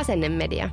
[0.00, 0.70] Asennemedia.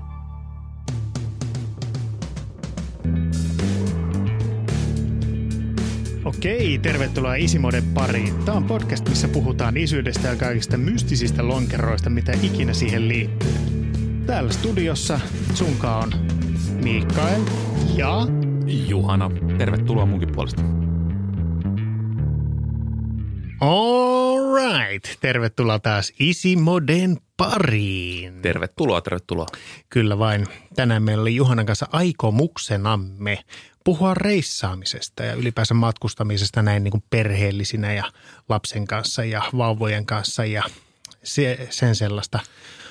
[6.26, 8.34] Okei, tervetuloa Isimoden pariin.
[8.46, 13.56] Tämä on podcast, missä puhutaan isyydestä ja kaikista mystisistä lonkeroista, mitä ikinä siihen liittyy.
[14.26, 15.20] Täällä studiossa
[15.54, 16.12] sunka on
[16.84, 17.42] Mikael
[17.96, 18.28] ja
[18.88, 19.32] Juhana.
[19.58, 20.87] Tervetuloa munkin puolesta.
[23.62, 25.20] All right.
[25.20, 28.42] Tervetuloa taas Isimoden pariin.
[28.42, 29.48] Tervetuloa, tervetuloa.
[29.90, 30.48] Kyllä vain.
[30.76, 33.44] Tänään meillä oli Juhanan kanssa aikomuksenamme
[33.84, 38.04] puhua reissaamisesta ja ylipäänsä matkustamisesta näin niin kuin perheellisinä ja
[38.50, 40.64] lapsen kanssa ja vauvojen kanssa ja
[41.24, 42.40] se, sen sellaista.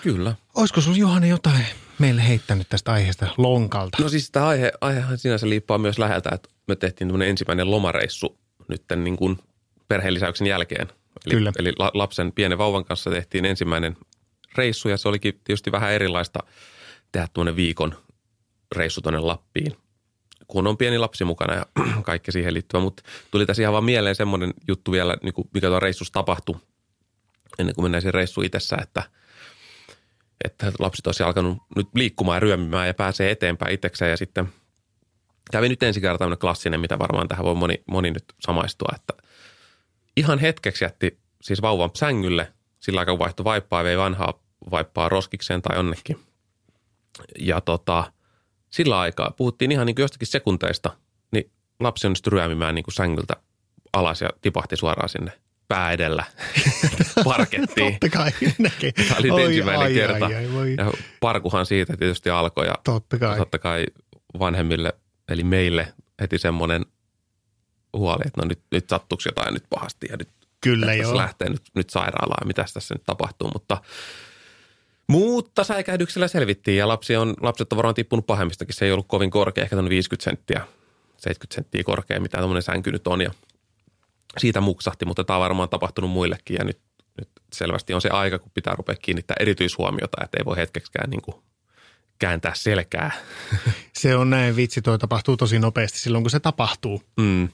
[0.02, 0.34] Kyllä.
[0.54, 1.66] Olisiko sinulla Juhana jotain
[1.98, 4.02] meille heittänyt tästä aiheesta lonkalta?
[4.02, 8.38] No siis tämä aihe, aihehan sinänsä liippaa myös läheltä, että me tehtiin tämmöinen ensimmäinen lomareissu
[8.68, 9.38] nyt niin kuin
[9.88, 10.88] perheellisäyksen jälkeen.
[11.26, 11.52] Eli, Kyllä.
[11.58, 13.96] eli la- lapsen pienen vauvan kanssa tehtiin ensimmäinen
[14.56, 16.38] reissu ja se olikin tietysti vähän erilaista
[17.12, 17.94] tehdä tuonne viikon
[18.76, 19.76] reissu tuonne Lappiin,
[20.46, 21.66] kun on pieni lapsi mukana ja
[22.02, 22.82] kaikki siihen liittyvä.
[22.82, 26.56] Mutta tuli tässä ihan vaan mieleen semmoinen juttu vielä, niin kuin mikä tuon reissussa tapahtui
[27.58, 29.02] ennen kuin mennään siihen reissuun itsessä, että,
[30.44, 34.48] että lapsi tosiaan alkanut nyt liikkumaan ja ryömimään ja pääsee eteenpäin itsekseen ja sitten
[35.52, 39.25] kävi nyt ensi kertaa tämmöinen klassinen, mitä varmaan tähän voi moni, moni nyt samaistua, että
[40.16, 45.78] ihan hetkeksi jätti siis vauvan sängylle, sillä aikaa vaihtoi vaippaa vei vanhaa vaippaa roskikseen tai
[45.78, 46.18] onnekin.
[47.38, 48.12] Ja tota,
[48.70, 50.90] sillä aikaa puhuttiin ihan niin kuin jostakin sekunteista,
[51.32, 53.36] niin lapsi onnistui ryömimään niin kuin sängyltä
[53.92, 55.32] alas ja tipahti suoraan sinne
[55.68, 56.24] pää edellä
[57.24, 57.92] parkettiin.
[57.92, 58.30] Totta kai.
[58.58, 58.92] Näkee.
[58.92, 60.26] Tämä oli Oi, ensimmäinen ai, kerta.
[60.26, 60.74] Ai, ai.
[60.76, 63.36] Ja parkuhan siitä tietysti alkoi ja Totta kai.
[63.36, 63.86] totta kai
[64.38, 64.92] vanhemmille,
[65.28, 66.86] eli meille heti semmoinen
[67.98, 70.28] huoli, että no nyt, nyt sattuuko jotain nyt pahasti ja nyt
[70.60, 71.16] Kyllä joo.
[71.16, 73.78] lähtee nyt, nyt sairaalaan ja mitä tässä nyt tapahtuu, mutta
[75.06, 78.74] mutta säikähdyksellä selvittiin ja lapsi on, lapset on varmaan tippunut pahemmistakin.
[78.74, 80.66] Se ei ollut kovin korkea, ehkä tuonne 50 senttiä,
[81.16, 83.30] 70 senttiä korkea, mitä tuommoinen sänky nyt on ja
[84.38, 86.78] siitä muksahti, mutta tämä on varmaan tapahtunut muillekin ja nyt,
[87.18, 91.22] nyt selvästi on se aika, kun pitää rupea kiinnittää erityishuomiota, että ei voi hetkeksikään niin
[91.22, 91.36] kuin
[92.18, 93.10] kääntää selkää.
[93.92, 97.02] Se on näin vitsi, toi tapahtuu tosi nopeasti silloin, kun se tapahtuu.
[97.16, 97.48] Mm.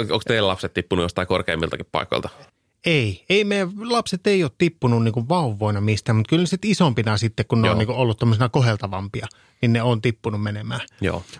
[0.00, 2.28] Onko teillä lapset tippunut jostain korkeimmiltakin paikoilta?
[2.86, 7.46] Ei, ei meidän lapset ei ole tippunut niinku vauvoina mistään, mutta kyllä sitten isompina sitten,
[7.46, 7.72] kun ne Joo.
[7.72, 9.26] on niinku ollut tämmöisenä koheltavampia,
[9.60, 10.80] niin ne on tippunut menemään.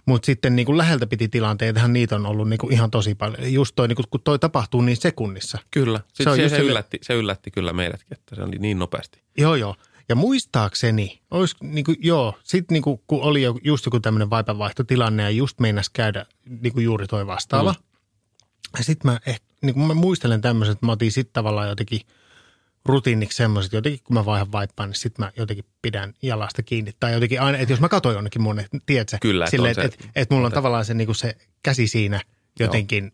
[0.06, 3.52] Mutta sitten niinku läheltä piti tilanteitahan niitä on ollut niinku ihan tosi paljon.
[3.52, 5.58] Just toi, niinku, kun toi tapahtuu niin sekunnissa.
[5.70, 6.00] Kyllä.
[6.12, 8.78] Se, Se on se, just se, yllätti, se yllätti kyllä meidätkin, että se oli niin
[8.78, 9.22] nopeasti.
[9.38, 9.76] Joo, joo.
[10.08, 15.30] Ja muistaakseni, olis, niinku, joo, sitten niinku, kun oli jo, just joku tämmöinen vaipanvaihtotilanne ja
[15.30, 16.26] just meinas käydä
[16.60, 17.72] niinku juuri toi vastaava.
[17.72, 17.93] Mm.
[18.78, 22.00] Ja sitten mä, ehkä, niinku, mä muistelen tämmöiset, että mä otin sitten tavallaan jotenkin
[22.84, 26.92] rutiiniksi semmoiset, jotenkin kun mä vaihan vaippaan, niin sitten mä jotenkin pidän jalasta kiinni.
[27.00, 29.82] Tai jotenkin aina, että jos mä katsoin jonnekin mun, et, tiedätkö, Kyllä, että on että
[29.82, 32.20] se- et, et mulla on että- tavallaan se, niinku se käsi siinä
[32.60, 33.12] jotenkin,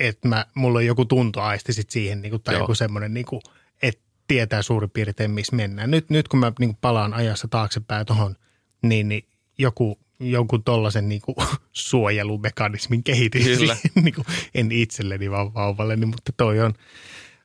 [0.00, 2.62] että mä, mulla on joku tuntoaisti sit siihen, niinku, tai Joo.
[2.62, 3.42] joku semmoinen, niinku,
[3.82, 5.90] että tietää suurin piirtein, missä mennään.
[5.90, 8.36] Nyt, nyt kun mä niinku palaan ajassa taaksepäin tuohon,
[8.82, 11.34] niin, niin joku, jonkun tollaisen niinku
[11.72, 13.58] suojelumekanismin kehitys.
[13.58, 13.76] Kyllä.
[14.02, 16.74] niinku, en itselleni vaan vauvalleni, mutta toi on,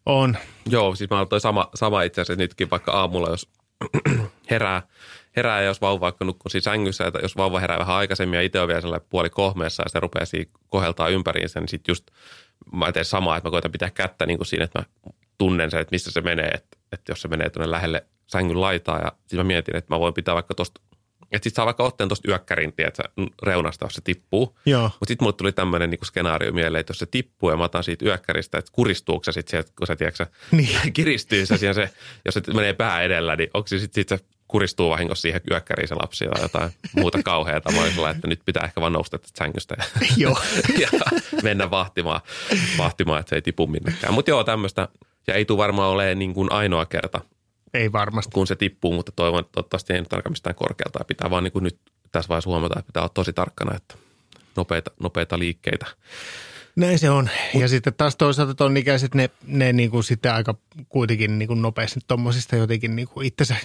[0.06, 0.38] on
[0.70, 3.50] Joo, siis mä toi sama, sama itse asiassa nytkin vaikka aamulla, jos
[4.52, 4.82] herää,
[5.36, 8.60] herää jos vauva vaikka nukkuu siinä sängyssä, että jos vauva herää vähän aikaisemmin ja itse
[8.60, 12.12] on vielä sellainen puoli kohmeessa ja se rupeaa siinä koheltaa ympäriinsä, niin sitten just
[12.74, 14.86] mä teen samaa, että mä koitan pitää kättä niin kuin siinä, että mä
[15.38, 19.00] tunnen sen, että missä se menee, että, että jos se menee tuonne lähelle sängyn laitaa
[19.00, 20.82] ja sitten mä mietin, että mä voin pitää vaikka tosta,
[21.32, 23.04] että sit saa vaikka otteen tosta yökkärin, tiedätkö,
[23.44, 24.58] reunasta, jos se tippuu.
[24.84, 27.84] Mutta sitten mulle tuli tämmöinen niinku skenaario mieleen, että jos se tippuu ja mä otan
[27.84, 30.80] siitä yökkäristä, että kuristuuko se sitten sieltä, kun se, tiedätkö, Niin.
[30.94, 31.90] kiristyy se, se,
[32.26, 35.88] jos se menee pää edellä, niin onko se sitten sit se kuristuu vahingossa siihen yökkäriin
[35.88, 37.72] se lapsi tai jotain muuta kauheata.
[37.72, 39.86] Mä olin sellainen, että nyt pitää ehkä vaan nousta tästä sängystä ja,
[40.18, 40.38] Joo.
[40.82, 40.90] ja
[41.44, 42.22] mennä vahtimaan,
[42.78, 44.14] vahtimaan, että se ei tipu minnekään.
[44.14, 44.88] Mutta joo, tämmöistä.
[45.28, 47.22] Ja ei tule varmaan olemaan niin kuin ainoa kerta,
[47.76, 48.32] Ei varmasti.
[48.34, 51.00] kun se tippuu, mutta toivon, että toivottavasti ei nyt ainakaan mistään korkealta.
[51.00, 51.80] Ja pitää vaan niin kuin nyt
[52.12, 53.96] tässä vaiheessa huomata, että pitää olla tosi tarkkana, että
[54.56, 55.86] nopeita, nopeita liikkeitä
[56.76, 57.30] Näin se on.
[57.54, 60.56] Ja sitten taas toisaalta ton ikäiset, ne, ne niin kuin sitten aika
[60.90, 63.56] kuitenkin niin kuin nopeasti tuommoisista jotenkin niin kuin itsensä,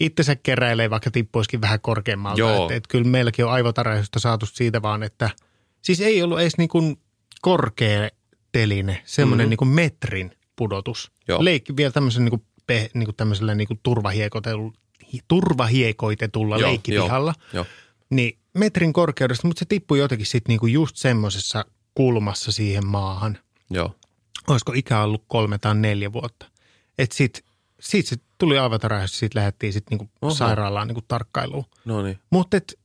[0.00, 2.40] itsensä keräilee, vaikka tippuisikin vähän korkeammalta.
[2.40, 2.62] Joo.
[2.62, 5.30] Että, että kyllä meilläkin on aivotarjausta saatu siitä vaan, että
[5.82, 6.98] siis ei ollut edes niin kuin
[7.40, 8.08] korkea
[8.52, 9.40] teline, semmoinen Mhm.
[9.42, 9.50] mm-hmm.
[9.50, 11.12] niin kuin metrin pudotus.
[11.28, 11.44] Joo.
[11.44, 13.80] Leikki vielä tämmöisen niin kuin, pe, niin kuin tämmöisellä niin kuin
[15.28, 17.34] turvahiekoitetulla Joo, leikkipihalla.
[17.52, 17.66] Joo.
[18.10, 21.64] Niin metrin korkeudesta, mutta se tippui jotenkin sitten niinku just semmoisessa
[21.94, 23.38] kulmassa siihen maahan.
[23.70, 23.94] Joo.
[24.48, 26.46] Olisiko ikä ollut kolme tai neljä vuotta.
[26.98, 27.44] Että sit,
[27.80, 30.34] sit se tuli aivotarahasta, sit lähdettiin sitten niinku Oho.
[30.34, 31.64] sairaalaan niinku tarkkailuun.
[31.84, 32.18] No niin.
[32.30, 32.78] Mutta et,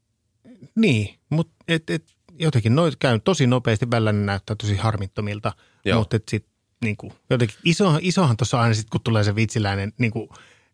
[0.75, 2.05] niin, mutta et, et,
[2.39, 5.53] jotenkin noit käy tosi nopeasti, välillä ne näyttää tosi harmittomilta.
[5.95, 6.51] Mutta sitten
[6.83, 10.29] niinku, jotenkin iso, isohan tuossa aina sitten, kun tulee se vitsiläinen, niinku,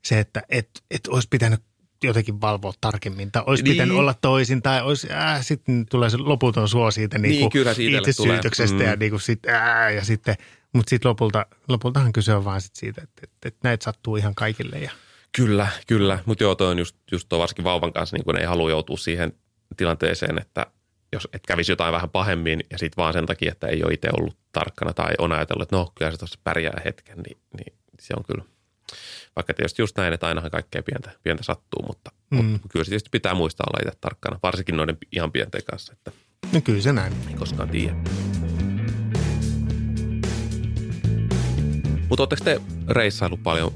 [0.05, 1.59] se, että et, et olisi pitänyt
[2.03, 3.69] jotenkin valvoa tarkemmin tai olisi Niin.
[3.69, 3.75] niin.
[3.75, 7.71] pitänyt olla toisin tai olisi, äh, sitten tulee se loputon suo siitä Niin, niinku, kyllä
[7.71, 7.97] itselle tulee.
[8.09, 8.85] itsesyytöksestä Mm.
[8.85, 10.35] ja, niinku sit, äh, ja sitten,
[10.73, 14.35] mutta sitten lopulta, lopultahan kyse on vaan sit siitä, että, että, että näitä sattuu ihan
[14.35, 14.91] kaikille ja
[15.35, 16.19] Kyllä, kyllä.
[16.25, 18.97] Mutta joo, toi on just, just tuo varsinkin vauvan kanssa, niin kun ei halua joutua
[18.97, 19.33] siihen
[19.77, 20.65] tilanteeseen, että
[21.13, 24.09] jos et kävisi jotain vähän pahemmin ja sitten vaan sen takia, että ei ole itse
[24.19, 28.13] ollut tarkkana tai on ajatellut, että no kyllä se tuossa pärjää hetken, niin, niin se
[28.17, 28.43] on kyllä.
[29.35, 32.45] Vaikka tietysti just näin, että ainahan kaikkea pientä, pientä sattuu, mutta, mm.
[32.45, 36.11] Mutta kyllä se tietysti pitää muistaa olla itse tarkkana, varsinkin noiden ihan pienten kanssa, että
[36.53, 37.13] no kyllä se näin.
[37.27, 37.95] ei koskaan tiedä.
[42.09, 43.73] Mutta oletteko te reissailu paljon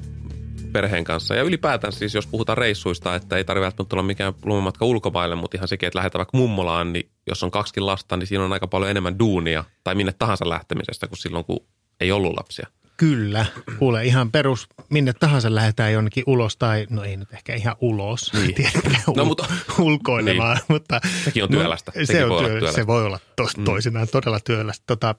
[0.78, 1.36] perheen kanssa?
[1.36, 5.58] Ja ylipäätään siis, jos puhutaan reissuista, että ei tarvitse välttämättä olla mikään lomamatka ulkomaille, mutta
[5.58, 8.68] ihan sekin, että lähdetään vaikka mummolaan, niin jos on kaksikin lasta, niin siinä on aika
[8.68, 11.60] paljon enemmän duunia tai minne tahansa lähtemisestä kuin silloin, kun
[12.00, 12.68] ei ollut lapsia.
[12.98, 13.46] Kyllä.
[13.80, 18.34] Kuule, ihan perus, minne tahansa lähdetään jonnekin ulos tai, no ei nyt ehkä ihan ulos,
[18.34, 18.54] Niin.
[18.56, 19.46] tietenkään No, mutta-
[19.80, 20.66] ulkoilemaan, niin.
[20.70, 21.02] mutta...
[21.26, 21.92] Sekin on työlästä.
[21.92, 22.82] Sekin se, on voi olla työ, työlästä.
[22.82, 23.64] se voi olla tos, Mm.
[23.64, 25.16] toisinaan todella työlästä tota,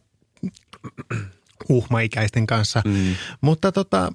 [1.69, 2.83] uhmaikäisten kanssa.
[2.85, 3.15] Mm.
[3.41, 4.13] Mutta tota,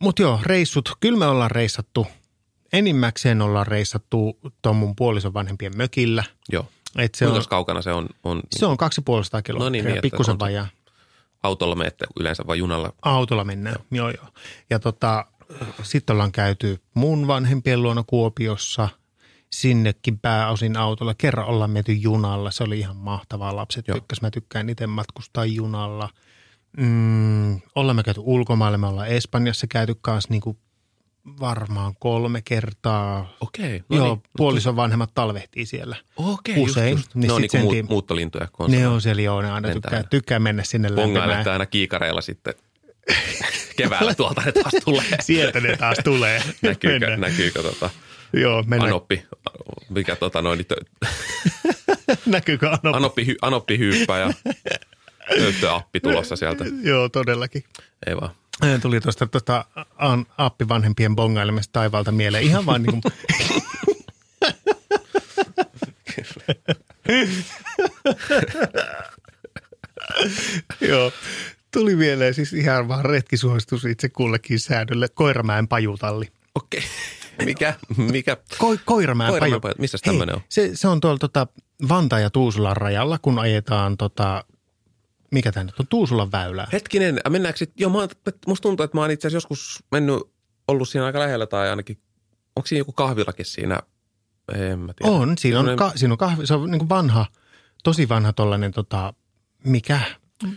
[0.00, 2.06] mut joo, reissut, kyllä me ollaan reissattu.
[2.72, 6.24] Enimmäkseen ollaan reissattu tuon mun puolison vanhempien mökillä.
[6.48, 6.66] Joo.
[6.98, 10.02] Et se, Se on, kaukana se on, on se on 250 kilometriä, No niin, niin,
[10.02, 10.66] pikkusen vajaa.
[11.42, 12.92] autolla menette yleensä vai junalla?
[13.02, 14.26] Autolla mennään, joo joo.
[14.70, 15.26] Ja tota,
[15.82, 18.88] sitten ollaan käyty mun vanhempien luona Kuopiossa,
[19.50, 21.14] sinnekin pääosin autolla.
[21.14, 23.56] Kerran ollaan menty junalla, se oli ihan mahtavaa.
[23.56, 23.94] Lapset Joo.
[23.94, 26.08] tykkäs, mä tykkään itse matkustaa junalla.
[26.76, 30.58] Mm, ollaan me käyty ulkomaille, me ollaan Espanjassa käyty kanssa niinku
[31.40, 33.36] varmaan kolme kertaa.
[33.40, 33.82] Okei.
[33.88, 34.22] No Joo, niin.
[34.36, 35.96] puolison vanhemmat talvehtii siellä.
[36.16, 36.90] Okei, usein.
[36.90, 37.14] Just, just.
[37.14, 39.42] Niin ne on niin kuin sen muut, tii- muuttoliintuja, kun on Ne on siellä, joo,
[39.42, 41.48] ne aina tykkää, tykkää mennä sinne lämpimään.
[41.48, 42.54] aina kiikareilla sitten
[43.76, 45.04] keväällä tuolta ne taas tulee.
[45.20, 46.42] Sieltä ne taas tulee.
[46.62, 47.20] näkyykö, Mennään.
[47.20, 47.90] näkyykö tota,
[48.32, 48.90] Joo, mennään.
[48.90, 49.22] Anoppi,
[49.88, 50.76] mikä tota noin, tö,
[52.26, 52.88] Näkyykö Anoppi?
[52.96, 54.30] Anoppi, hy, Anoppi hyyppää ja
[55.38, 56.64] töyttöappi tulossa sieltä.
[56.82, 57.64] Joo, todellakin.
[58.06, 58.30] Ei vaan.
[58.82, 59.64] Tuli tuosta tuosta
[59.96, 62.44] An- appi vanhempien bongailemista taivaalta mieleen.
[62.44, 63.12] Ihan vaan niin kuin,
[70.80, 71.12] Joo.
[71.72, 75.08] Tuli mieleen siis ihan vaan retkisuositus itse kullekin säädölle.
[75.14, 76.28] Koiramäen pajutalli.
[76.54, 76.82] Okei.
[77.44, 77.74] Mikä?
[77.96, 78.36] Mikä?
[78.54, 79.72] Ko- Koiramäen, Koiramäen paju.
[79.74, 80.40] paju- missäs Hei, tämmönen on?
[80.48, 81.46] Se, se on tuolla tota
[81.88, 84.44] Vantaa ja Tuusulan rajalla, kun ajetaan tota,
[85.30, 86.68] mikä tämä nyt on, Tuusulan väylää.
[86.72, 88.08] Hetkinen, mennäänkö sit, joo, mä, oon-
[88.46, 90.22] musta tuntuu, että mä oon itse asiassa joskus mennyt,
[90.68, 91.98] ollut siinä aika lähellä tai ainakin,
[92.56, 93.78] onko siinä joku kahvilakin siinä?
[94.54, 95.12] En mä tiedä.
[95.12, 97.26] On, siinä on, ka, siinä on kahvi, se on niin vanha,
[97.84, 99.14] tosi vanha tollainen tota,
[99.64, 100.00] mikä,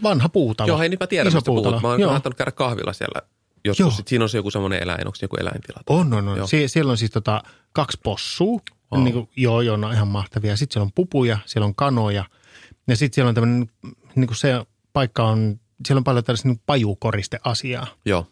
[0.04, 0.68] vanha puutalo.
[0.68, 1.82] Joo, hei nyt mä tiedän, Iso mistä puhut.
[1.82, 2.12] Mä oon Joo.
[2.12, 3.22] saattanut käydä kahvilla siellä
[3.66, 3.80] joskus.
[3.80, 3.92] Joo.
[3.92, 5.80] Sit siinä on se joku semmoinen eläin, onko se joku eläintila?
[5.90, 6.42] On, on, Joo.
[6.42, 6.48] on.
[6.48, 7.44] Sie, siellä on siis tota,
[7.74, 8.60] kaksi possua.
[8.92, 9.04] Wow.
[9.04, 10.58] Niin kuin, joo, joo, ne on ihan mahtavia.
[10.58, 12.26] Sitten siellä on pupuja, siellä on kanoja.
[12.88, 13.70] Ja sitten siellä on tämmöinen,
[14.16, 17.88] niin kuin se paikka on, siellä on paljon tällaista niin pajukoristeasiaa.
[18.06, 18.28] Joo.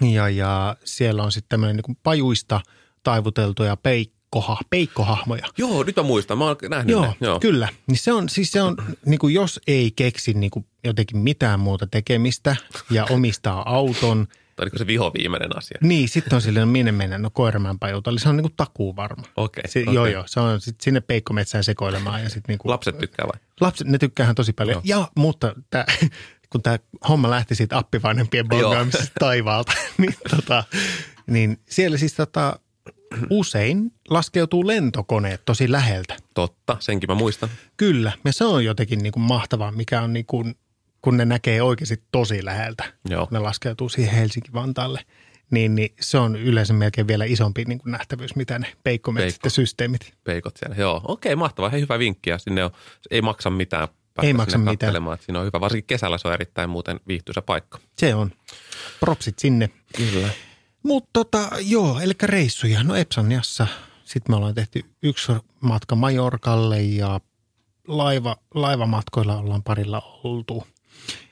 [0.00, 2.60] Ja, ja siellä on sitten tämmöinen niin pajuista
[3.02, 5.46] taivuteltuja peikkoha, peikkohahmoja.
[5.58, 6.38] Joo, nyt mä muistan.
[6.38, 7.14] Mä oon nähnyt Joo, ne.
[7.20, 7.40] Joo.
[7.40, 7.68] kyllä.
[7.86, 8.76] Niin se on, siis se on,
[9.06, 12.56] niin kuin jos ei keksi niin kuin jotenkin mitään muuta tekemistä
[12.90, 14.26] ja omistaa auton,
[14.56, 15.78] Tai oliko se viho viimeinen asia?
[15.80, 18.54] niin sitten on silleen, no minne mennään, no koiramäen pajuta, eli se on niin kuin
[18.56, 19.22] takuu varma.
[19.36, 19.68] Okei.
[19.68, 19.94] Se, okei.
[19.94, 23.40] Joo, joo, se on sit sinne peikkometsään sekoilemaan ja sitten niinku, Lapset tykkää vai?
[23.60, 24.80] lapset, ne tykkäähän tosi paljon.
[24.84, 25.00] Joo.
[25.00, 25.84] Ja, mutta tää,
[26.50, 30.64] kun tämä homma lähti siitä appivanhempien bongaamisesta taivaalta, niin, tota,
[31.26, 32.58] niin siellä siis tota,
[33.30, 36.16] usein laskeutuu lentokoneet tosi läheltä.
[36.34, 37.48] Totta, senkin mä muistan.
[37.76, 40.54] Kyllä, ja se on jotenkin niin kuin mahtavaa, mikä on niin kuin,
[41.04, 42.84] kun ne näkee oikeasti tosi läheltä.
[43.08, 43.28] Joo.
[43.30, 45.00] Ne laskeutuu siihen Helsinki-Vantaalle.
[45.50, 48.66] Niin, niin se on yleensä melkein vielä isompi niin kuin nähtävyys, mitä ne
[49.48, 50.14] systeemit.
[50.24, 50.76] Peikot siellä.
[50.76, 51.70] Joo, okei, mahtavaa.
[51.70, 52.30] Hei, hyvä vinkki.
[52.30, 52.70] Ja sinne on,
[53.10, 54.94] ei maksa mitään päästä Ei maksa mitään.
[55.20, 55.60] Siinä on hyvä.
[55.60, 57.78] Varsinkin kesällä se on erittäin muuten viihtyisä paikka.
[57.98, 58.32] Se on.
[59.00, 59.70] Propsit sinne.
[59.96, 60.28] Kyllä.
[60.82, 62.82] Mutta tota, joo, eli reissuja.
[62.82, 63.66] No Epsaniassa.
[64.04, 67.20] Sitten me ollaan tehty yksi matka Majorkalle ja
[67.88, 70.66] laiva, laivamatkoilla ollaan parilla oltu.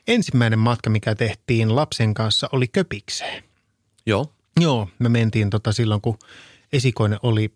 [0.07, 3.43] Ensimmäinen matka, mikä tehtiin lapsen kanssa, oli Köpikseen.
[4.05, 4.33] Joo.
[4.59, 6.17] Joo, me mentiin tota silloin, kun
[6.73, 7.53] esikoinen oli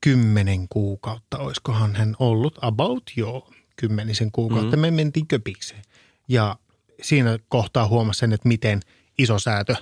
[0.00, 4.76] kymmenen kuukautta, oiskohan hän ollut, about joo, kymmenisen kuukautta.
[4.76, 4.80] Mm.
[4.80, 5.82] Me mentiin Köpikseen
[6.28, 6.56] ja
[7.02, 8.80] siinä kohtaa huomasi sen, että miten
[9.18, 9.74] iso säätö,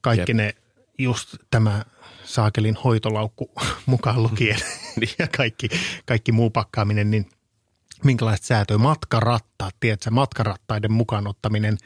[0.00, 0.36] kaikki Jep.
[0.36, 0.54] ne
[0.98, 1.84] just tämä
[2.24, 3.50] saakelin hoitolaukku
[3.86, 4.58] mukaan lukien
[5.00, 5.10] Niin.
[5.18, 5.68] ja kaikki,
[6.06, 7.28] kaikki muu pakkaaminen, niin
[8.04, 11.78] minkälaista säätöä, matkarattaat, tiedätkö, matkarattaiden mukaan ottaminen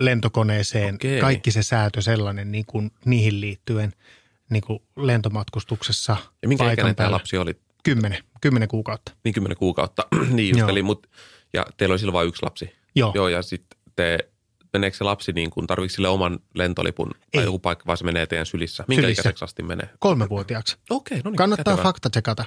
[0.00, 1.20] lentokoneeseen, Okei.
[1.20, 3.92] kaikki se säätö sellainen niin kuin niihin liittyen
[4.50, 6.16] niin kuin lentomatkustuksessa.
[6.42, 7.60] Ja minkä ikäinen tämä lapsi oli?
[7.84, 9.12] Kymmenen, kymmenen kuukautta.
[9.24, 10.06] Niin kymmenen kuukautta.
[10.30, 10.68] niin just, Joo.
[10.68, 11.06] eli mut,
[11.52, 12.72] ja teillä oli silloin vain yksi lapsi.
[12.94, 13.12] Joo.
[13.14, 14.18] Joo, ja sitten te,
[14.72, 17.44] meneekö se lapsi niin kuin, tarvitsi sille oman lentolipun tai Ei.
[17.44, 18.84] joku paikka, vaan se menee teidän sylissä?
[18.88, 19.20] Minkä Sylissä.
[19.20, 19.88] ikäiseksi asti menee?
[19.98, 20.76] Kolmevuotiaaksi.
[20.90, 21.36] Okei, no niin.
[21.36, 21.82] Kannattaa kätevää.
[21.82, 22.44] fakta tsekata.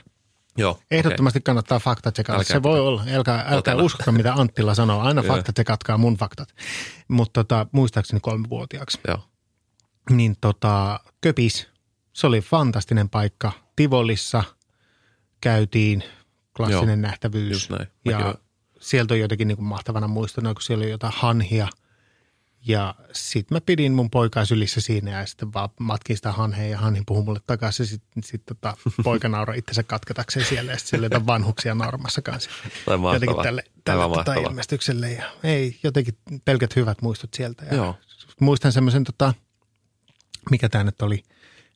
[0.58, 2.39] Joo, Ehdottomasti kannattaa fakta tsekata.
[2.39, 3.03] Älkää Se voi olla.
[3.12, 5.01] Älkää, älkää uskoka, mitä Anttila sanoo.
[5.01, 6.50] Aina fakta tsekatkaa mun faktat.
[7.08, 9.00] Mutta tota, muistaakseni kolmevuotiaaksi.
[9.00, 9.13] Okei.
[9.13, 9.27] Joo.
[10.10, 11.67] Niin tota, Köpis,
[12.13, 13.51] se oli fantastinen paikka.
[13.75, 14.43] Tivolissa
[15.41, 16.03] käytiin,
[16.58, 17.51] klassinen Joo, nähtävyys.
[17.51, 17.88] just näin.
[18.05, 18.36] Mäkin Ja
[18.79, 21.67] sieltä on jotenkin niin kuin mahtavana muistona, kun siellä oli jotain hanhia.
[22.67, 26.77] Ja sitten mä pidin mun poikaa sylissä siinä ja sitten vaan matkin sitä hanhea ja
[26.77, 27.85] hanhi puhui mulle takaisin.
[27.85, 32.49] Sitten sit tota, poika nauroi itsensä katketakseen siellä ja sitten vanhuksia nauramassa kanssa.
[32.85, 32.97] Tai.
[33.13, 37.65] Jotenkin tälle, tälle tota, ilmestykselle ja ei, jotenkin pelkät hyvät muistot sieltä.
[37.65, 37.95] Ja Joo.
[38.39, 39.33] Muistan semmoisen, tota,
[40.49, 41.23] mikä tämä nyt oli,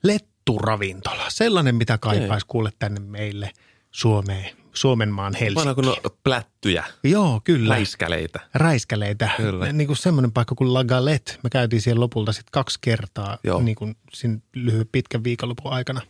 [0.03, 1.25] letturavintola.
[1.29, 3.51] Sellainen, mitä kaipaisi kuulle tänne meille
[3.91, 5.55] Suomeen, Suomen maan Helsinki.
[5.55, 7.69] Vanha kun on plättyjä, Joo, kyllä.
[7.69, 8.39] läiskäleitä.
[8.53, 9.29] Räiskäleitä.
[9.37, 9.73] Kyllä.
[9.73, 11.37] Niin kuin semmoinen paikka kuin La Galette.
[11.43, 13.61] Me käytiin siellä lopulta sitten kaksi kertaa Joo.
[13.61, 16.01] niin kuin siinä lyhyen pitkän viikonlopun aikana.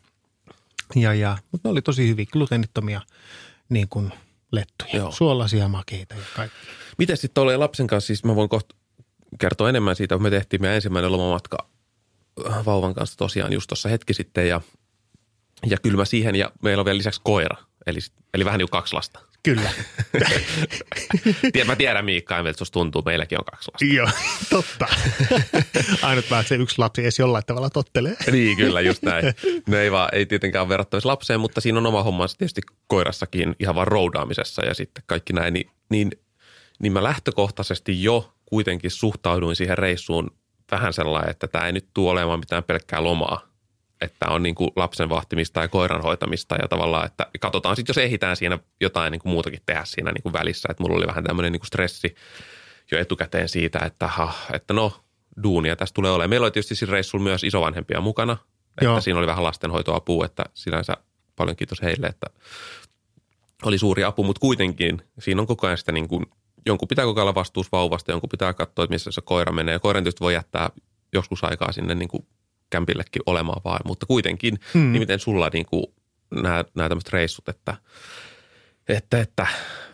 [0.96, 3.02] Ja, ja, mutta ne oli tosi hyviä gluteenittomia
[3.70, 4.12] niin kuin
[4.52, 4.96] lettuja.
[4.96, 5.12] Joo.
[5.12, 6.58] Suolaisia, makeita ja kaikki.
[6.98, 8.76] Miten sitten tuolla lapsen kanssa, siis mä voin kohta
[9.40, 11.58] kertoa enemmän siitä, kun me tehtiin meidän ensimmäinen lomamatka
[12.50, 14.62] äh, vauvan kanssa tosiaan just tuossa hetki sitten ja,
[15.66, 18.00] ja kyllä mä siihen ja meillä on vielä lisäksi koira, eli,
[18.34, 19.20] eli vähän niin kuin kaksi lasta.
[19.46, 19.70] Kyllä.
[21.54, 23.86] Tiedän, mä tiedän Miikka, miltä susta tuntuu, meilläkin on kaksi lasta.
[23.86, 24.10] Joo,
[24.50, 24.88] totta.
[26.02, 28.18] Ainut vaan, että se yksi lapsi edes jollain tavalla tottelee.
[28.32, 29.26] Niin, kyllä, just näin.
[29.68, 33.56] Ne ei, vaan, ei tietenkään ole verrattavissa lapseen, mutta siinä on oma hommansa tietysti koirassakin
[33.60, 35.54] ihan vaan roudaamisessa ja sitten kaikki näin.
[35.54, 36.12] Niin, niin,
[36.80, 40.32] niin mä lähtökohtaisesti jo kuitenkin suhtauduin siihen reissuun
[40.72, 43.55] vähän sellainen, että tämä ei nyt tule olemaan mitään pelkkää lomaa.
[44.02, 48.06] Että on niin kuin lapsen vahtimista ja koiran hoitamista ja tavallaan, että katsotaan sitten, jos
[48.06, 50.68] ehditään siinä jotain niin kuin muutakin tehdä siinä niin kuin välissä.
[50.72, 52.16] Että mulla oli vähän tämmöinen niin kuin stressi
[52.92, 54.94] jo etukäteen siitä, että, ha, että no
[55.44, 56.30] duunia tästä tulee olemaan.
[56.30, 58.38] Meillä oli tietysti siinä reissulla myös isovanhempia mukana,
[58.70, 59.02] että Joo.
[59.02, 60.98] siinä oli vähän lastenhoitoapua, että sinänsä
[61.36, 62.28] paljon kiitos heille, että
[63.64, 66.26] oli suuri apu, mutta kuitenkin siinä on koko ajan sitä niin kuin,
[66.66, 69.80] jonkun pitää koko ajan vastuus vauvasta, jonkun pitää katsoa, että missä se koira menee.
[69.80, 70.70] Koiran tietysti voi jättää
[71.14, 72.28] joskus aikaa sinne niin kuin
[72.70, 74.82] kämpillekin olemaan vaan, mutta kuitenkin, Mm.
[74.82, 74.92] mm.
[74.92, 75.86] niin miten sulla niin kuin
[76.42, 77.78] nämä, nämä tämmöiset reissut, että,
[78.88, 79.48] että, että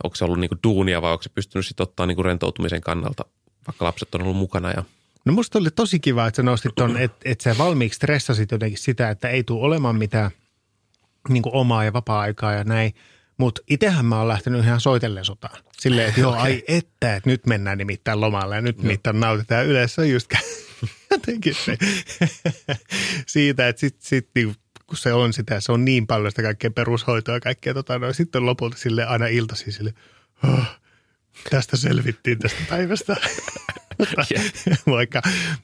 [0.04, 2.82] onko se ollut niin kuin duunia vai onko se pystynyt sitten ottaa niin kuin rentoutumisen
[2.82, 3.26] kannalta,
[3.68, 4.84] vaikka lapset on ollut mukana ja
[5.26, 8.80] No musta oli tosi kiva, että sä nostit ton, että et sä valmiiksi stressasit jotenkin
[8.80, 10.32] sitä, että ei tule olemaan mitään
[11.30, 12.94] niin omaa ja vapaa-aikaa ja näin.
[13.38, 15.58] Mutta itsehän mä oon lähtenyt ihan soitellen sotaan.
[15.80, 20.06] Silleen, että joo, ai että, että nyt mennään nimittäin lomalle ja nyt nimittäin nautitaan yleensä
[20.06, 20.30] just
[21.12, 21.78] jotenkin se,
[23.28, 24.56] siitä, että sit, sit niin
[24.88, 28.14] kun se on sitä, se on niin paljon sitä kaikkea perushoitoa ja kaikkea tota, no,
[28.14, 29.94] sitten lopulta sille aina iltaisin sille,
[30.44, 30.66] oh,
[31.50, 33.18] tästä selvittiin tästä päivästä.
[34.96, 35.22] vaikka,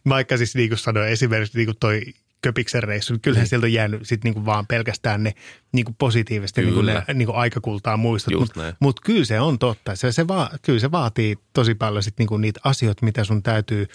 [0.09, 2.01] vaikka siis niin kuin sanoin, esimerkiksi niin kuin toi
[2.41, 5.33] Köpiksen reissu, niin kyllähän sieltä on jäänyt sit niin kuin vaan pelkästään ne
[5.71, 8.33] niin kuin positiivisesti niin kuin ne, niin kuin aikakultaa muistot.
[8.33, 9.95] Mutta mut kyllä se on totta.
[9.95, 13.43] Se, se va, kyllä se vaatii tosi paljon sit niin kuin niitä asioita, mitä sun
[13.43, 13.88] täytyy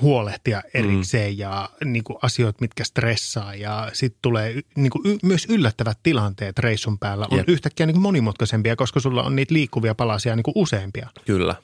[0.00, 1.38] huolehtia erikseen mm.
[1.38, 6.58] ja niin kuin asioita, mitkä stressaa ja sitten tulee niin kuin y- myös yllättävät tilanteet
[6.58, 7.48] reissun päällä on Jep.
[7.48, 11.08] yhtäkkiä niin kuin monimutkaisempia, koska sulla on niitä liikkuvia palasia niin kuin useampia.
[11.26, 11.54] kyllä.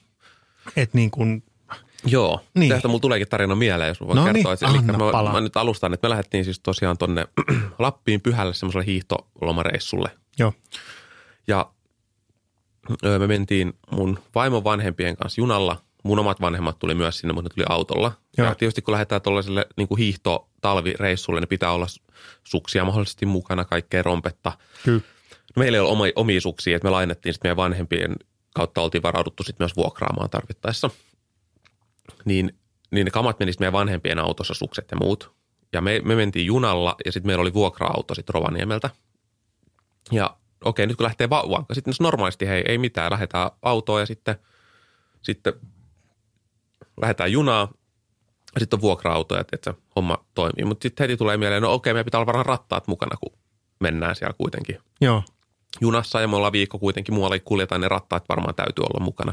[0.77, 1.43] Et niin kuin,
[2.07, 2.73] Joo, Niin.
[2.73, 4.55] tästä mulla tuleekin tarina mieleen, jos voin No kertoa.
[4.61, 5.33] niin, eli anna mä, palaa.
[5.33, 7.27] mä, nyt alustan, että me lähdettiin siis tosiaan tonne
[7.79, 10.11] Lappiin pyhälle semmoiselle hiihtolomareissulle.
[10.39, 10.53] joo,
[11.47, 11.71] Ja
[13.19, 15.83] me mentiin mun vaimon vanhempien kanssa junalla.
[16.03, 18.13] Mun omat vanhemmat tuli myös sinne, mutta ne tuli autolla.
[18.39, 18.49] Joo.
[18.49, 21.87] Ja tietysti kun lähdetään tuollaiselle niin hiihto-talvireissulle, niin pitää olla
[22.45, 24.53] suksia mahdollisesti mukana, kaikkea rompetta.
[24.85, 25.01] kyllä.
[25.57, 28.17] Meillä ei ole oma, omia suksia, että me lainattiin sitten meidän vanhempien
[28.55, 30.91] kautta oltiin varauduttu sitten myös vuokraamaan tarvittaessa.
[32.25, 32.59] Niin,
[32.91, 35.33] niin ne kamat menisi meidän vanhempien autossa, sukset ja muut.
[35.73, 38.91] Ja me, me mentiin junalla ja sitten meillä oli vuokra-auto sitten Rovaniemeltä.
[40.13, 44.37] Ja okei, nyt kun lähtee vauvaan, sitten normaalisti hei, ei mitään, lähdetään autoon ja sitten,
[45.23, 45.53] sitten
[47.01, 47.69] lähdetään junaa
[48.59, 50.65] sitten on vuokra-auto, että, että se homma toimii.
[50.65, 53.39] Mutta sitten heti tulee mieleen, no okei, meidän pitää olla varmaan rattaat mukana, kun
[53.81, 54.79] mennään siellä kuitenkin.
[55.01, 55.23] Joo.
[55.81, 59.33] Junassa ja me ollaan viikko kuitenkin muualla kuljetaan, ne rattaat varmaan täytyy olla mukana.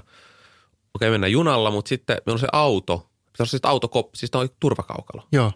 [0.94, 3.10] Okei, mennään junalla, mutta sitten meillä on se auto.
[3.36, 5.28] Se on siis auto, siis on turvakaukalo.
[5.32, 5.52] Joo.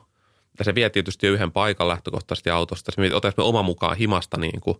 [0.59, 2.91] Ja se vie tietysti yhden paikan lähtökohtaisesti autosta.
[2.91, 4.77] Se me oma mukaan himasta niin kuin.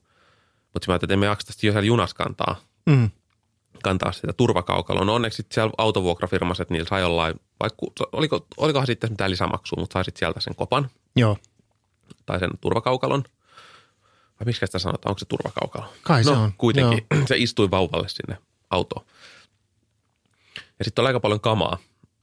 [0.73, 2.55] Mutta mä ajattelin, että emme jaksa jo siellä junas kantaa.
[2.85, 3.09] Mm.
[3.83, 5.05] Kantaa sitä turvakaukaloa.
[5.05, 7.77] No onneksi sitten siellä autovuokrafirmassa, että niillä sai jollain, vaikka
[8.11, 11.37] oliko, olikohan sitten mitään lisämaksua, mutta sai sitten sieltä sen kopan Joo.
[12.25, 13.23] tai sen turvakaukalon.
[14.39, 15.93] Vai miksi sitä sanotaan, onko se turvakaukalo?
[16.03, 16.53] Kai se no, on.
[16.57, 17.05] kuitenkin.
[17.27, 18.37] Se istui vauvalle sinne
[18.69, 19.05] autoon.
[20.79, 21.77] Ja sitten oli aika paljon kamaa.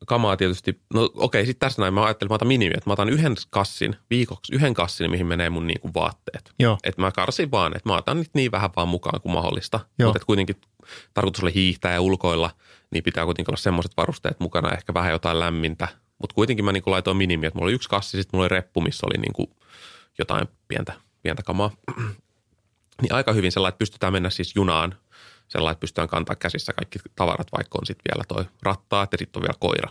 [0.06, 2.92] Kamaa tietysti, no okei, sitten tässä näin mä ajattelin, että mä otan minimi, että mä
[2.92, 6.52] otan yhden kassin viikoksi, yhden kassin, mihin menee mun niinku vaatteet.
[6.58, 6.78] Joo.
[6.84, 9.80] Että mä karsin vaan, että mä otan nyt niin vähän vaan mukaan kuin mahdollista.
[9.98, 10.08] Joo.
[10.12, 10.56] Mutta kuitenkin
[11.14, 12.50] tarkoitus oli hiihtää ja ulkoilla,
[12.90, 15.88] niin pitää kuitenkin olla semmoiset varusteet mukana, ehkä vähän jotain lämmintä.
[16.18, 18.80] Mutta kuitenkin mä niinku laitoin minimi, että mulla oli yksi kassi, sitten mulla oli reppu,
[18.80, 19.56] missä oli niinku
[20.18, 21.70] jotain pientä, pientä kamaa.
[23.02, 24.94] niin aika hyvin sellainen, että pystytään mennä siis junaan,
[25.48, 29.40] sellainen, että pystytään kantaa käsissä kaikki tavarat, vaikka on sitten vielä toi rattaat ja sitten
[29.40, 29.88] on vielä koira.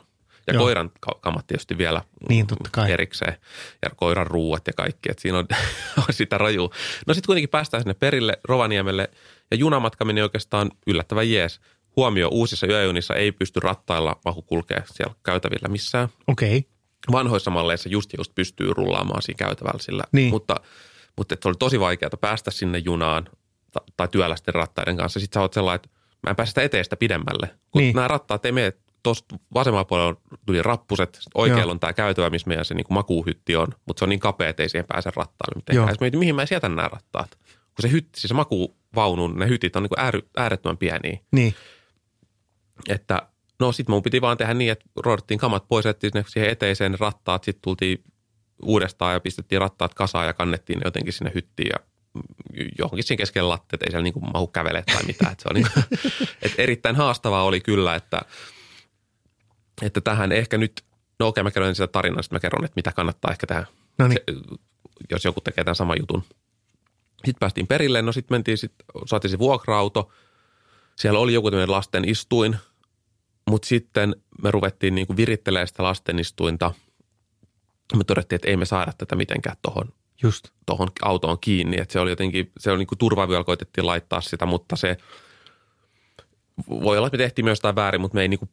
[0.47, 0.63] Ja Joo.
[0.63, 2.91] koiran ka- kamat tietysti vielä Niin, totta kai.
[2.91, 3.37] erikseen.
[3.81, 5.47] Ja koiran ruuat ja kaikki, että siinä on,
[5.97, 6.71] on sitä raju.
[7.07, 9.09] No sitten kuitenkin päästään sinne perille Rovaniemelle
[9.51, 11.61] ja junamatka meni oikeastaan yllättävän jees.
[11.95, 16.09] Huomio, uusissa yöjunissa ei pysty rattailla mahu kulkea siellä käytävillä missään.
[16.27, 16.57] Okei.
[16.57, 16.71] Okay.
[17.11, 20.03] Vanhoissa malleissa just just pystyy rullaamaan siinä käytävällä sillä.
[20.11, 20.29] Niin.
[20.29, 20.55] Mutta,
[21.17, 23.29] mutta se oli tosi vaikeaa päästä sinne junaan
[23.97, 25.19] tai työläisten rattaiden kanssa.
[25.19, 25.89] Sitten sä oot sellainen, että
[26.23, 27.49] mä en pääse sitä eteestä pidemmälle.
[27.71, 27.95] Kun Niin.
[27.95, 31.71] nämä rattaat ei mene tuosta vasemmalla puolella tuli rappuset, oikealla Joo.
[31.71, 34.63] on tämä käytävä, missä meidän se niin makuuhytti on, mutta se on niin kapea, että
[34.63, 35.87] ei siihen pääse rattaalle mitenkään.
[35.87, 37.37] Sitten mietin, mihin mä sieltän nämä rattaat.
[37.47, 41.19] Kun se hytti, siis se makuuvaunun, ne hytit on niin ääry, äärettömän pieniä.
[41.31, 41.55] Niin.
[42.89, 46.49] Että no sit mun piti vaan tehdä niin, että roidettiin kamat pois, että ne siihen
[46.49, 48.03] eteiseen rattaat, sitten tultiin
[48.63, 51.87] uudestaan ja pistettiin rattaat kasaan ja kannettiin ne jotenkin sinne hyttiin ja
[52.77, 55.31] johonkin siinä keskellä lattiat, ei siellä niin kuin mahu kävele tai mitään.
[55.31, 55.85] Että se on niin kuin,
[56.41, 58.21] että erittäin haastavaa oli kyllä, että,
[59.81, 60.83] että tähän ehkä nyt,
[61.19, 63.65] no okei mä kerron sitä tarinaa, sitten mä kerron, että mitä kannattaa ehkä tehdä,
[63.99, 64.19] No niin.
[64.27, 64.35] se,
[65.11, 66.23] jos joku tekee tämän saman jutun.
[67.17, 68.73] Sitten päästiin perille, no sitten mentiin, sit,
[69.05, 70.11] saatiin se vuokra-auto.
[70.95, 72.57] Siellä oli joku tämmöinen lasten istuin,
[73.49, 76.73] mutta sitten me ruvettiin niin kuin virittelemään sitä lasten istuinta.
[77.95, 80.47] Me todettiin, että ei me saada tätä mitenkään tuohon Just.
[80.65, 81.77] tuohon autoon kiinni.
[81.81, 84.97] Että se oli jotenkin, se oli niin kuin turvavyöllä koitettiin laittaa sitä, mutta se
[86.69, 88.49] voi olla, että me tehtiin myös jotain väärin, mutta me ei niin kuin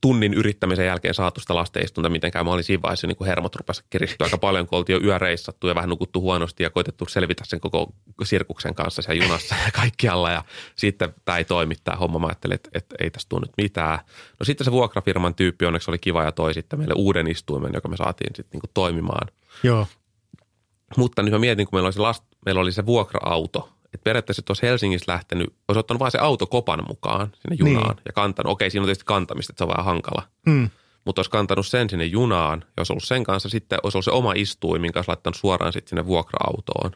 [0.00, 2.46] tunnin yrittämisen jälkeen saatu sitä lasteistunta mitenkään.
[2.46, 5.68] Mä olin siinä vaiheessa niin kuin hermot rupesi kiristyä aika paljon, kun oltiin jo yöreissattu
[5.68, 7.92] ja vähän nukuttu huonosti ja koitettu selvitä sen koko
[8.24, 10.30] sirkuksen kanssa siellä junassa ja kaikkialla.
[10.30, 10.44] Ja
[10.76, 12.18] sitten tämä ei toimi tämä homma.
[12.18, 13.98] Mä ajattelin, että, että ei tästä tule nyt mitään.
[14.40, 17.88] No sitten se vuokrafirman tyyppi onneksi oli kiva ja toi sitten meille uuden istuimen, joka
[17.88, 19.28] me saatiin sitten niin kuin toimimaan.
[19.62, 19.86] Joo.
[20.96, 24.40] Mutta nyt mä mietin, kun meillä oli se, last, meillä oli se vuokra-auto, että periaatteessa
[24.40, 28.02] että olisi Helsingissä lähtenyt, olisi ottanut vain se autokopan mukaan sinne junaan Niin.
[28.06, 28.52] ja kantanut.
[28.52, 30.22] Okei, siinä on tietysti kantamista, että se on vähän hankala.
[30.46, 30.70] Mm.
[31.04, 34.10] Mutta olisi kantanut sen sinne junaan ja olisi ollut sen kanssa sitten, olisi ollut se
[34.10, 36.90] oma istuin, minkä olisi laittanut suoraan sitten sinne vuokra-autoon.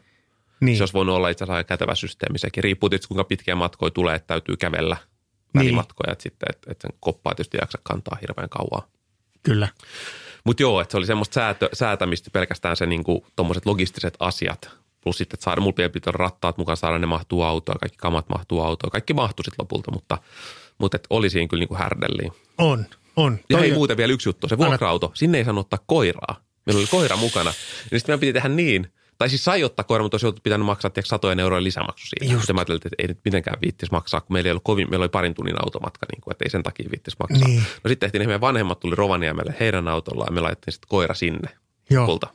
[0.59, 0.77] Niin.
[0.77, 2.63] Se olisi voinut olla itse asiassa aika kätevä systeemi sekin.
[2.63, 5.59] Riippuu tietysti, kuinka pitkiä matkoja tulee, että täytyy kävellä Niin.
[5.59, 8.81] välimatkoja, että sitten, että, että sen koppaa tietysti jaksa kantaa hirveän kauan.
[9.43, 9.67] Kyllä.
[10.45, 14.69] Mutta joo, että se oli semmoista säätö, säätämistä pelkästään se niinku, tommoset logistiset asiat.
[15.01, 18.29] Plus sitten, että saada, mulla pitää pitää rattaat mukaan saada, ne mahtuu autoon, kaikki kamat
[18.29, 18.91] mahtuu autoon.
[18.91, 20.17] Kaikki mahtuu sitten lopulta, mutta,
[20.77, 22.31] mutta et oli siinä kyllä niinku härdelliin.
[22.57, 22.85] On.
[23.15, 23.39] On.
[23.49, 26.35] Ja hei on- muuten vielä yksi juttu, se vuokra-auto, sinne ei saanut ottaa koiraa.
[26.65, 27.49] Meillä oli koira mukana.
[27.91, 30.91] Ja sitten meidän piti tehdä niin, tai siis sai ottaa koira, mutta olisi pitänyt maksaa
[30.91, 32.33] tiedätkö, satojen eurojen lisämaksu siitä.
[32.33, 32.41] Just.
[32.41, 35.03] Sitten mä ajattelin, että ei nyt mitenkään viittis maksaa, kun meillä ei ollut kovin, meillä
[35.03, 37.47] oli parin tunnin automatka, niin kuin, että ei sen takia viittis maksaa.
[37.47, 37.59] Niin.
[37.59, 41.13] No sitten tehtiin, niin meidän vanhemmat tuli Rovaniemelle heidän autollaan ja me laitettiin sitten koira
[41.13, 41.49] sinne
[41.89, 42.05] Joo.
[42.05, 42.27] kulta.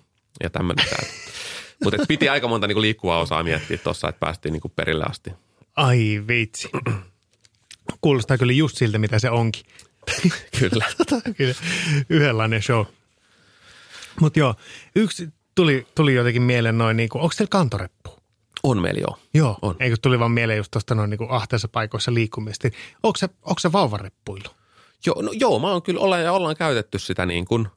[0.42, 1.08] Ja tämmöinen tämä.
[1.84, 5.30] Mutta piti aika monta niinku liikkuvaa osaa miettiä tuossa, että päästiin niinku perille asti.
[5.76, 6.70] Ai vitsi.
[8.00, 9.64] Kuulostaa kyllä just siltä, mitä se onkin.
[10.58, 10.86] Kyllä.
[11.36, 11.54] Kyllä,
[12.08, 12.84] yhdenlainen show.
[14.20, 14.54] Mutta joo,
[14.96, 15.28] yksi
[15.60, 18.10] tuli, tuli jotenkin mieleen noin, niin kuin, onko teillä kantoreppu?
[18.62, 19.18] On meillä joo.
[19.34, 19.76] Joo, On.
[19.80, 22.68] eikö tuli vaan mieleen just tuosta noin niin kuin ahteessa paikoissa liikkumista.
[23.02, 24.50] Onko se, onko se vauvareppuilu?
[25.06, 27.68] Joo, no, joo, mä oon kyllä, ollaan ja ollaan käytetty sitä niin kuin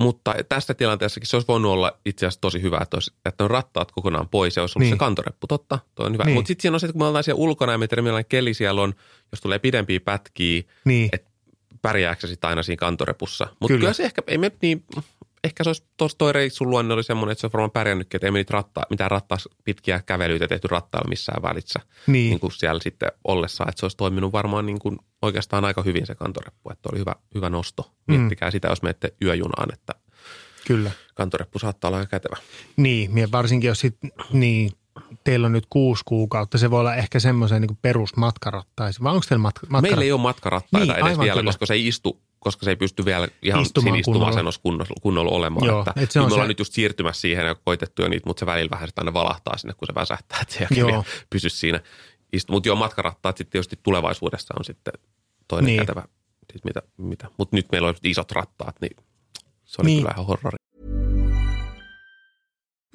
[0.00, 3.50] mutta tässä tilanteessakin se olisi voinut olla itse asiassa tosi hyvä, että, olisi, että on
[3.50, 4.90] rattaat kokonaan pois ja olisi ollut niin.
[4.90, 4.96] Niin.
[4.96, 5.46] se kantoreppu.
[5.46, 6.24] Totta, toi on hyvä.
[6.24, 6.34] Niin.
[6.34, 8.82] Mutta sitten siinä on se, että kun me ollaan siellä ulkona ja millainen keli siellä
[8.82, 8.94] on,
[9.32, 11.08] jos tulee pidempiä pätkiä, Niin.
[11.12, 11.30] että
[11.82, 13.44] pärjääkö se sitten aina siinä kantorepussa.
[13.44, 13.80] Mutta kyllä.
[13.80, 14.84] kyllä se ehkä, ei me niin,
[15.44, 18.26] ehkä se olisi, tuossa toi reissun luonne oli semmoinen, että se on varmaan pärjännytkin, että
[18.26, 21.80] ei me niitä rattaa, mitään rattaa pitkiä kävelyitä tehty rattailla missään välissä.
[22.06, 22.30] Niin.
[22.30, 26.06] niin kuin siellä sitten ollessa, että se olisi toiminut varmaan niin kuin oikeastaan aika hyvin
[26.06, 27.82] se kantoreppu, että oli hyvä, hyvä nosto.
[28.06, 28.14] Mm.
[28.14, 29.94] Miettikää sitä, jos menette yöjunaan, että
[30.66, 30.90] Kyllä.
[31.14, 32.36] kantoreppu saattaa olla aika kätevä.
[32.76, 33.96] Niin, varsinkin jos sit,
[34.32, 34.70] niin,
[35.24, 39.02] teillä on nyt kuusi kuukautta, se voi olla ehkä semmoisen niin perusmatkarattaisi.
[39.02, 41.48] Vai onko teillä matka, matkara- Meillä ei ole matkarattaita Niin, edes vielä, kyllä.
[41.48, 44.04] koska se ei istu, koska se ei pysty vielä ihan Istumaan siinä
[44.62, 44.84] kunnolla.
[45.02, 45.66] kunnolla, olemaan.
[45.66, 48.02] Joo, että, et se on nyt me ollaan se- nyt just siirtymässä siihen ja koitettu
[48.02, 50.66] jo niitä, mutta se välillä vähän sitä aina valahtaa sinne, kun se väsähtää, että se
[50.70, 51.04] ei Joo.
[51.30, 51.80] pysy siinä.
[52.50, 54.92] Mutta joo, matkarattaat sitten tietysti tulevaisuudessa on sitten
[55.48, 55.76] toinen Niin.
[55.76, 55.86] niin.
[55.86, 56.04] kätevä.
[56.52, 57.28] Siis mitä, mitä.
[57.38, 58.96] Mutta nyt meillä on isot rattaat, niin
[59.64, 59.96] se oli Niin.
[59.96, 60.02] niin.
[60.02, 60.56] kyllä ihan horrori.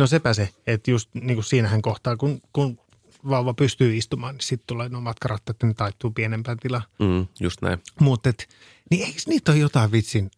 [0.00, 2.78] No sepä se, että just niin kuin siinähän kohtaa, kun, kun
[3.28, 6.82] vauva pystyy istumaan, niin sitten tulee nuo matkarattaat, että ne taittuu pienempään tilaan.
[6.98, 7.78] Mm, just näin.
[8.00, 8.30] Mutta
[8.90, 10.30] niin eikö niitä ole jotain vitsin,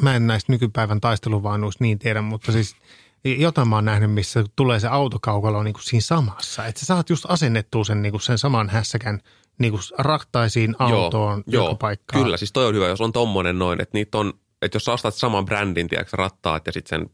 [0.00, 2.76] mä en näistä nykypäivän taisteluvaunuista niin tiedä, mutta siis
[3.24, 6.66] jotain mä oon nähnyt, missä tulee se autokaukalo niin kuin siinä samassa.
[6.66, 9.20] Että sä saat just asennettua sen, niin kuin sen saman hässäkän
[9.58, 12.24] niin kuin rattaisiin autoon joo, joka paikkaan.
[12.24, 14.92] Kyllä, siis toi on hyvä, jos on tommonen noin, että niitä on, että jos sä
[14.92, 17.10] ostat saman brändin, tiedätkö, rattaat ja sitten sen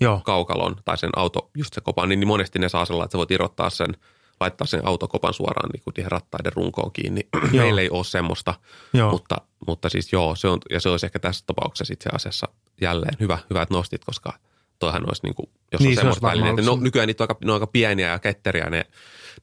[0.00, 3.18] Joo, kaukalon tai sen auto, just se kopan, niin monesti ne saa sellainen, että sä
[3.18, 3.96] voit irrottaa sen,
[4.40, 7.20] laittaa sen autokopan suoraan niin kuin siihen rattaiden runkoon kiinni.
[7.52, 7.64] Joo.
[7.64, 8.54] Meillä ei ole semmoista,
[8.92, 9.10] Joo.
[9.10, 12.48] mutta, mutta siis joo, se on, ja se olisi ehkä tässä tapauksessa itse asiassa
[12.80, 14.38] jälleen hyvä, hyvä että nostit, koska
[14.78, 16.62] toihan olisi niin kuin, jos Niin, on se semmoista välineitä.
[16.62, 18.86] No, nykyään niitä on aika, ne on aika pieniä ja ketteriä ne,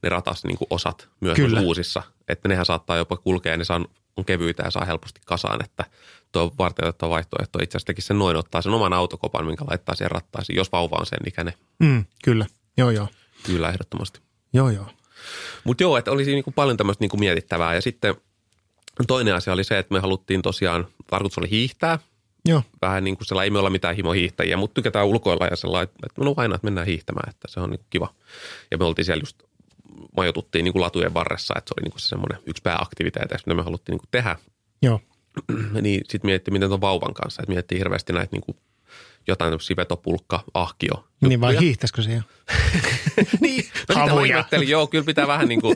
[0.03, 1.61] ne ratas niin kuin osat myös Kyllä.
[1.61, 3.85] uusissa, että nehän saattaa jopa kulkea ja ne saa,
[4.17, 5.85] on kevyitä ja saa helposti kasaan, että
[6.31, 7.59] tuo on varteutettava vaihtoehto.
[7.63, 11.05] Itse asiassa sen noin, ottaa sen oman autokopan, minkä laittaa siihen rattaisiin, jos vauva on
[11.05, 11.53] sen ikäinen.
[11.79, 12.45] mm, kyllä.
[12.77, 13.07] Joo, joo.
[13.43, 14.19] Kyllä, ehdottomasti.
[14.53, 14.87] Joo, joo.
[15.63, 17.75] Mutta joo, että olisi niinku paljon tämmöistä niinku mietittävää.
[17.75, 18.15] Ja sitten
[19.07, 21.99] toinen asia oli se, että me haluttiin tosiaan, tarkoitus oli hiihtää.
[22.47, 25.95] Joo, Vähän niin kuin sellainen, ei me olla mitään himohiihtäjiä, mutta tykätään ulkoilla ja sellainen,
[26.05, 28.13] että no aina, että mennään hiihtämään, että se on niinku kiva.
[28.71, 29.43] Ja me oltiin siellä just,
[30.17, 33.93] majoituttiin niinku latujen varressa, että se oli niinku se semmoinen yksi pääaktiviteeteista, mitä me haluttiin
[33.93, 34.35] niinku tehdä.
[34.81, 35.01] joo.
[35.81, 38.55] niin sitten miettii, miten tuon vauvan kanssa, että miettii hirveästi näitä niinku
[39.27, 41.07] jotain tämmöisiä vetopulkka, ahkio.
[41.21, 41.61] Niin vai juttuja.
[41.61, 42.21] hiihtäisikö se jo?
[43.41, 44.63] niin, no sitä mä.
[44.63, 45.75] Joo, kyllä pitää vähän niin kuin,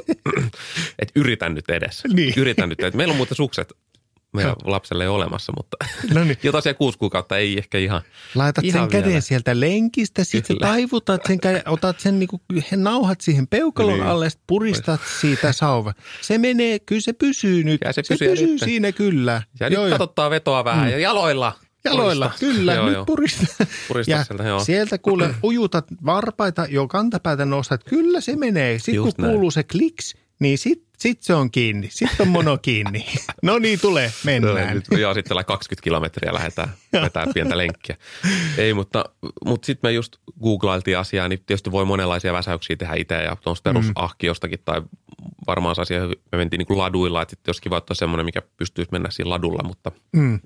[1.00, 2.04] että yritän nyt edes.
[2.14, 2.34] Niin.
[2.38, 2.84] Yritän nyt.
[2.84, 3.74] Että meillä on muuten sukset
[4.34, 5.78] meidän lapselle ei ole olemassa, mutta
[6.16, 6.38] No niin.
[6.44, 8.02] jo tosiaan kuusi kuukautta ei ehkä ihan.
[8.36, 9.22] Laitat ihan sen käden vielä.
[9.22, 14.08] sieltä lenkistä, sitten taivutat sen käden, otat sen niinku, he nauhat siihen peukalon Niin.
[14.08, 15.94] alle, puristat siitä sauva.
[16.22, 17.82] Se menee, kyllä se pysyy nyt.
[17.86, 19.42] Ja se se pysyy siinä kyllä.
[19.60, 20.92] Ja nyt katsottaa vetoa vähän Mm.
[20.92, 21.54] ja jaloilla.
[21.86, 22.46] Jaloilla, Purista.
[22.46, 23.06] kyllä, joo, nyt joo.
[23.06, 23.46] purista.
[23.88, 24.60] Purista ja sieltä, joo.
[24.60, 28.80] sieltä kuule ujutat varpaita, jo kantapäätä nostat, kyllä se menee.
[28.80, 29.32] Sitten Just kun näin.
[29.34, 31.88] kuuluu se kliks, niin sit, sit se on kiinni.
[31.92, 33.06] Sitten on mono kiinni.
[33.44, 34.76] no niin, tulee, mennään.
[34.76, 36.70] Nyt, joo, sitten ollaan 20 kilometriä lähdetään
[37.04, 37.98] vetää pientä lenkkiä.
[38.58, 39.06] Ei, mutta,
[39.46, 43.74] mutta sitten me just googlailtiin asiaa, niin tietysti voi monenlaisia väsäyksiä tehdä itse ja tuosta
[43.74, 44.82] perusahkiostakin tai
[45.48, 48.42] varmaan se asia, me mentiin niin kuin laduilla, että sitten olisi kiva, että semmoinen, mikä
[48.58, 50.40] pystyisi mennä siinä ladulla, mutta Mm.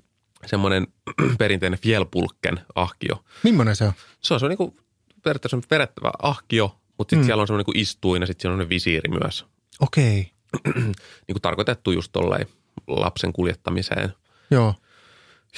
[0.46, 0.86] semmoinen
[1.38, 3.24] perinteinen fjellpulkken ahkio.
[3.42, 3.92] Millainen se on?
[4.20, 4.76] Se on, se on niin kuin
[5.22, 7.26] periaatteessa verettävä ahkio, mutta sitten mm.
[7.26, 9.46] siellä on semmoinen niin kuin istuin ja sitten siellä on semmoinen visiiri myös.
[9.80, 10.33] Okei,
[10.74, 12.46] Niin kuin tarkoitettu just tolleen
[12.86, 14.12] lapsen kuljettamiseen.
[14.50, 14.74] joo.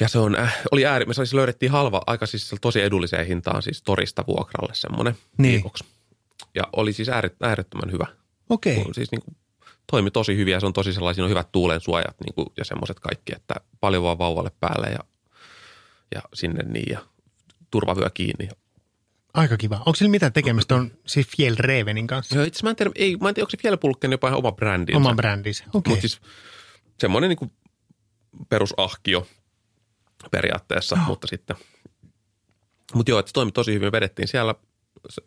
[0.01, 3.83] Ja se on, äh, oli me siis löydettiin halva, aika siis tosi edulliseen hintaan siis
[3.83, 5.53] torista vuokralle semmoinen Niin.
[5.53, 5.85] viikoksi.
[6.55, 8.07] Ja oli siis ääret, äärettömän hyvä.
[8.49, 8.85] Okei.
[8.95, 9.37] Siis niin kuin
[9.91, 12.65] toimi tosi hyvin ja se on tosi sellaisia, on hyvät tuulen suojat niin kuin, ja
[12.65, 14.99] semmoiset kaikki, että paljon vaan vauvalle päälle ja,
[16.15, 17.01] ja sinne niin ja
[17.71, 18.49] turvavyö kiinni.
[19.37, 19.77] Aika kiva.
[19.77, 22.35] Onko sillä mitään tekemistä on siis Fjellrevenin kanssa?
[22.35, 24.53] Joo, itse mä en tiedä, ei, mä en tiedä, onko se Fjellpulkken jopa ihan oma
[24.53, 24.97] brändinsä.
[24.97, 25.79] Oma brändinsä, okei.
[25.79, 25.91] Okay.
[25.91, 26.21] Mutta siis
[27.01, 27.53] semmoinen niin
[28.49, 29.27] perusahkio
[30.31, 31.07] periaatteessa, oh.
[31.07, 31.57] mutta sitten.
[32.95, 33.87] Mutta joo, että se toimi tosi hyvin.
[33.87, 34.55] Me vedettiin siellä,
[35.11, 35.23] se,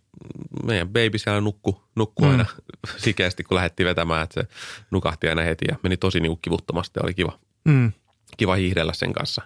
[0.63, 2.31] meidän baby siellä nukku, nukku mm.
[2.31, 2.45] aina
[2.97, 4.47] sikeästi, kun lähdettiin vetämään, että se
[4.91, 6.99] nukahti aina heti ja meni tosi niin kivuttomasti.
[7.03, 7.91] Oli kiva, mm.
[8.37, 9.41] kiva hiihdellä sen kanssa.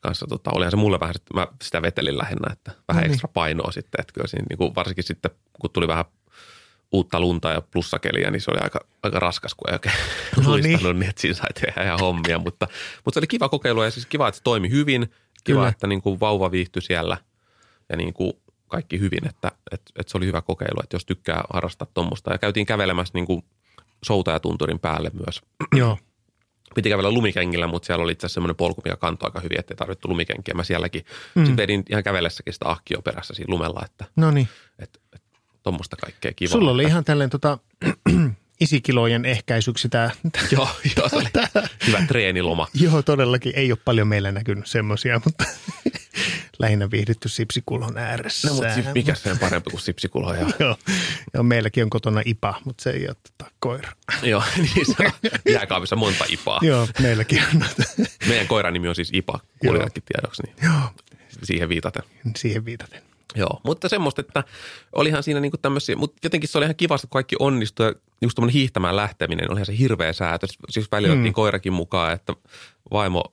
[0.00, 3.12] Kanssa tota, olihan se mulle vähän, että mä sitä vetelin lähinnä, että vähän no niin.
[3.12, 4.00] ekstra painoa sitten.
[4.00, 5.30] Että kyllä siinä, niin kuin varsinkin sitten,
[5.60, 6.04] kun tuli vähän
[6.92, 9.94] uutta lunta ja plussakeliä, niin se oli aika, aika raskas, kun ei oikein
[10.36, 10.98] no luistanut, niin.
[10.98, 12.38] niin että siinä sai tehdä ihan hommia.
[12.38, 12.68] Mutta,
[13.04, 15.12] mutta se oli kiva kokeilu ja siis kiva, että se toimi hyvin.
[15.44, 15.68] Kiva, Kyllä.
[15.68, 17.16] että niin kuin vauva viihtyi siellä
[17.88, 18.32] ja niin kuin
[18.68, 22.32] kaikki hyvin, että, että, että se oli hyvä kokeilu, että jos tykkää harrastaa tuommoista.
[22.32, 23.44] Ja käytiin kävelemässä niin kuin
[24.04, 25.40] soutajatunturin päälle myös.
[25.76, 25.98] Joo.
[26.76, 29.76] Piti kävellä lumikengillä, mutta siellä oli itse asiassa semmoinen polku, mikä kantoi aika hyvin, ettei
[29.76, 30.54] tarvittu lumikenkiä.
[30.54, 31.40] Mä sielläkin mm.
[31.40, 34.48] sitten vedin ihan kävellessäkin sitä ahkio perässä siinä lumella, että, no niin.
[34.78, 35.28] että, että
[35.62, 36.52] tuommoista kaikkea kivaa.
[36.52, 37.58] Sulla oli ihan tällainen tota,
[38.60, 40.10] isikilojen ehkäisyksi tämä.
[40.52, 41.28] joo, joo, se oli
[41.86, 42.68] hyvä treeniloma.
[42.74, 43.52] joo, todellakin.
[43.56, 45.44] Ei ole paljon meillä näkynyt semmoisia, mutta
[46.58, 48.48] lähinnä viihdytty sipsikulhon ääressä.
[48.48, 50.34] No, mutta siis mikä se on parempi kuin sipsikulho?
[50.34, 50.40] Ja...
[50.60, 50.76] joo,
[51.34, 53.92] joo, meilläkin on kotona IPA, mutta se ei ole tota, koira.
[54.22, 56.60] joo, niin se on jääkaapissa monta IPAa.
[56.62, 57.64] joo, meilläkin on.
[58.28, 60.42] Meidän koiran nimi on siis IPA, kuulijatkin tiedoksi.
[60.42, 60.90] Niin joo.
[61.42, 62.02] Siihen viitaten.
[62.36, 63.02] Siihen viitaten.
[63.34, 64.44] Joo, mutta semmoista, että
[64.92, 67.86] olihan siinä niinku tämmöisiä, mutta jotenkin se oli ihan kivasti, kun kaikki onnistui.
[67.86, 67.92] Ja
[68.22, 70.46] just tämmöinen hiihtämään lähteminen, olihan se hirveä säätö.
[70.68, 71.32] Siis välillä mm.
[71.32, 72.32] koirakin mukaan, että
[72.92, 73.24] vaimo,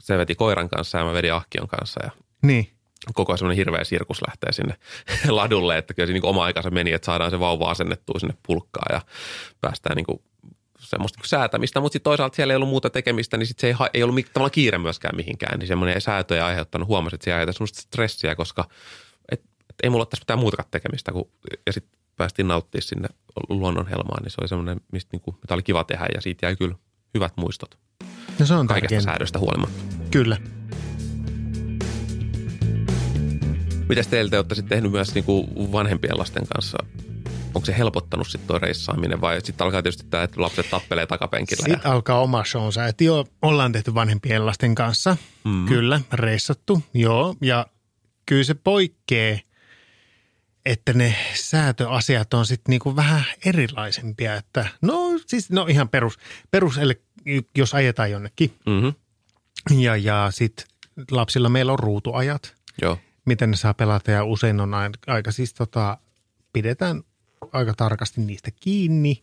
[0.00, 2.00] se veti koiran kanssa ja mä vedin ahkion kanssa.
[2.04, 2.10] Ja
[2.46, 2.70] niin.
[3.14, 4.74] Koko ajan semmoinen hirveä sirkus lähtee sinne
[5.28, 8.96] ladulle, että kyllä se niin oma aikansa meni, että saadaan se vauva asennettua sinne pulkkaan
[8.96, 9.00] ja
[9.60, 10.22] päästään niin kuin
[10.80, 13.74] semmoista niin säätämistä, mutta sitten toisaalta siellä ei ollut muuta tekemistä, niin sit se ei,
[13.94, 17.52] ei ollut tavallaan kiire myöskään mihinkään, niin semmoinen säätö ei aiheuttanut, huomasi, että se ei
[17.52, 18.64] semmoista stressiä, koska
[19.82, 21.12] ei mulla ole tässä mitään muutakaan tekemistä.
[21.12, 21.30] Kun,
[21.66, 23.08] ja sitten päästiin nauttimaan sinne
[23.48, 26.46] luonnon helmaan, niin se oli semmoinen, mistä niin kuin, mitä oli kiva tehdä ja siitä
[26.46, 26.74] jäi kyllä
[27.14, 27.78] hyvät muistot.
[28.38, 29.02] No se on Kaikesta tärkein.
[29.02, 29.82] säädöstä huolimatta.
[30.10, 30.36] Kyllä.
[33.88, 36.78] Mitäs teiltä te olette sitten tehnyt myös niin kuin vanhempien lasten kanssa?
[37.54, 41.64] Onko se helpottanut sitten tuo reissaaminen vai sitten alkaa tietysti tämä, että lapset tappelee takapenkillä?
[41.66, 41.92] Sitten ja...
[41.92, 42.86] alkaa oma shownsa.
[42.86, 45.16] Että joo, ollaan tehty vanhempien lasten kanssa.
[45.44, 45.66] Mm.
[45.66, 46.82] Kyllä, reissattu.
[46.94, 47.66] Joo, ja
[48.26, 49.38] kyllä se poikkeaa
[50.66, 54.36] että ne säätöasiat on sitten niinku vähän erilaisempia.
[54.36, 56.18] Että no siis no ihan perus,
[56.50, 57.02] perus eli
[57.56, 58.54] jos ajetaan jonnekin.
[58.66, 58.94] Mm-hmm.
[59.80, 60.66] Ja, ja sitten
[61.10, 62.54] lapsilla meillä on ruutuajat.
[62.82, 62.98] Joo.
[63.26, 64.74] Miten ne saa pelata ja usein on
[65.06, 65.98] aika, siis tota,
[66.52, 67.02] pidetään
[67.52, 69.22] aika tarkasti niistä kiinni.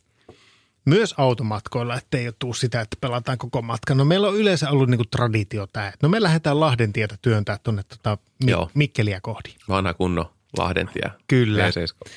[0.85, 3.95] Myös automatkoilla, ettei ole tuu sitä, että pelataan koko matka.
[3.95, 7.83] No meillä on yleensä ollut niinku traditio tämä, no me lähdetään Lahden tietä työntää tuonne
[7.83, 9.49] tota, Mi- Mikkeliä kohdi.
[9.69, 11.11] Vanha kunno Lahdentie.
[11.27, 11.69] Kyllä.
[11.69, 12.11] V7.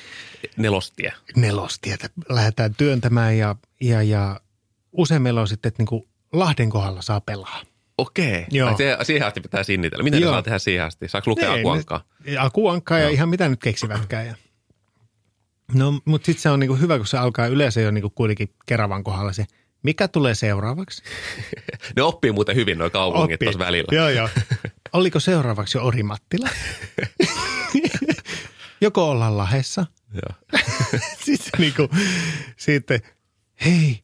[0.57, 1.13] Nelostie.
[1.35, 4.41] Nelostietä lähdetään työntämään ja, ja, ja
[4.91, 7.61] usein meillä on sitten, että niin kuin Lahden kohdalla saa pelaa.
[7.97, 8.45] Okei.
[8.51, 8.77] Joo.
[9.03, 10.03] Siihen asti pitää sinnitellä.
[10.03, 10.31] Miten Joo.
[10.31, 11.07] ne saa tehdä siihen asti?
[11.07, 12.03] Saako lukea Ei, akuankkaa?
[12.39, 14.27] Akuankkaa ja ihan mitä nyt keksivätkään.
[14.27, 14.35] Ja.
[15.73, 19.03] No, mutta sitten se on niinku hyvä, kun se alkaa yleensä jo niinku kuitenkin Keravan
[19.03, 19.45] kohdalla se,
[19.83, 21.03] mikä tulee seuraavaksi?
[21.95, 23.87] ne oppii muuten hyvin nuo kaupungit tuossa välillä.
[23.91, 24.29] Joo, joo.
[24.93, 26.49] Oliko seuraavaksi jo Orimattila?
[28.81, 29.85] Joko ollaan lahessa.
[31.25, 31.89] sitten niin kuin,
[32.57, 32.99] sitten,
[33.65, 34.03] hei,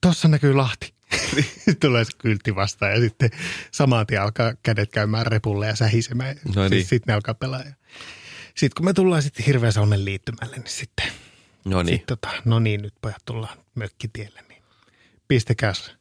[0.00, 0.95] tuossa näkyy Lahti.
[1.80, 3.30] Tulee se kyltti vastaan ja sitten
[3.70, 6.36] saman tien alkaa kädet käymään repulle ja sähisemään.
[6.54, 6.70] No niin.
[6.70, 7.62] Sitten sit ne alkaa pelaa.
[8.54, 11.06] Sitten kun me tullaan sitten hirveän onnen liittymälle, niin sitten,
[11.64, 11.98] no niin.
[11.98, 14.62] Sit, tota, no niin, nyt pojat tullaan mökkitielle, niin
[15.28, 15.96] pistäkäs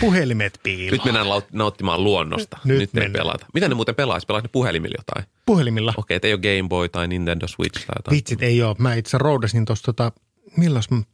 [0.00, 0.92] Puhelimet piiloon.
[0.92, 2.58] Nyt mennään nauttimaan luonnosta.
[2.64, 3.46] Nyt, Nyt ei pelata.
[3.54, 4.26] Mitä ne muuten pelaisi?
[4.26, 5.26] Pelaisi ne puhelimilla jotain?
[5.46, 5.94] Puhelimilla.
[5.96, 8.16] Okei, okay, ei ole Game Boy tai Nintendo Switch tai jotain.
[8.16, 8.76] Vitsit ei ole.
[8.78, 10.12] Mä itse roudasin tuossa tota,
[10.56, 11.06] milloin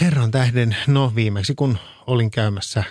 [0.00, 2.84] Herran tähden, no viimeksi kun olin käymässä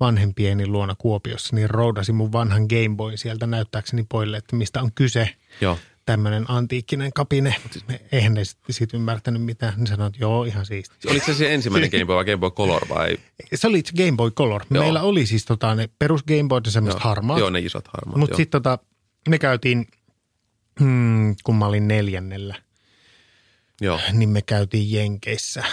[0.00, 4.92] vanhempieni luona Kuopiossa, niin roudasin mun vanhan Game Boy sieltä näyttääkseni poille, että mistä on
[4.94, 5.28] kyse.
[5.60, 7.54] Joo tämmöinen antiikkinen kapine.
[8.12, 9.74] Eihän ne sitten sit ymmärtänyt mitään.
[9.76, 11.08] Ne sanoivat, että joo, ihan siisti.
[11.08, 13.16] Oliko se se ensimmäinen Game Boy vai Game Boy Color vai?
[13.54, 14.64] Se oli Game Boy Color.
[14.70, 14.82] Joo.
[14.82, 17.38] Meillä oli siis tota, ne perus Game Boy semmoiset harmaat.
[17.38, 18.18] Joo, ne isot harmaat.
[18.18, 18.78] Mutta sitten tota,
[19.28, 19.86] me käytiin,
[20.80, 22.54] hmm, kun mä olin neljännellä,
[23.80, 24.00] joo.
[24.12, 25.64] niin me käytiin Jenkeissä.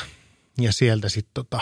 [0.60, 1.60] Ja sieltä sitten tota,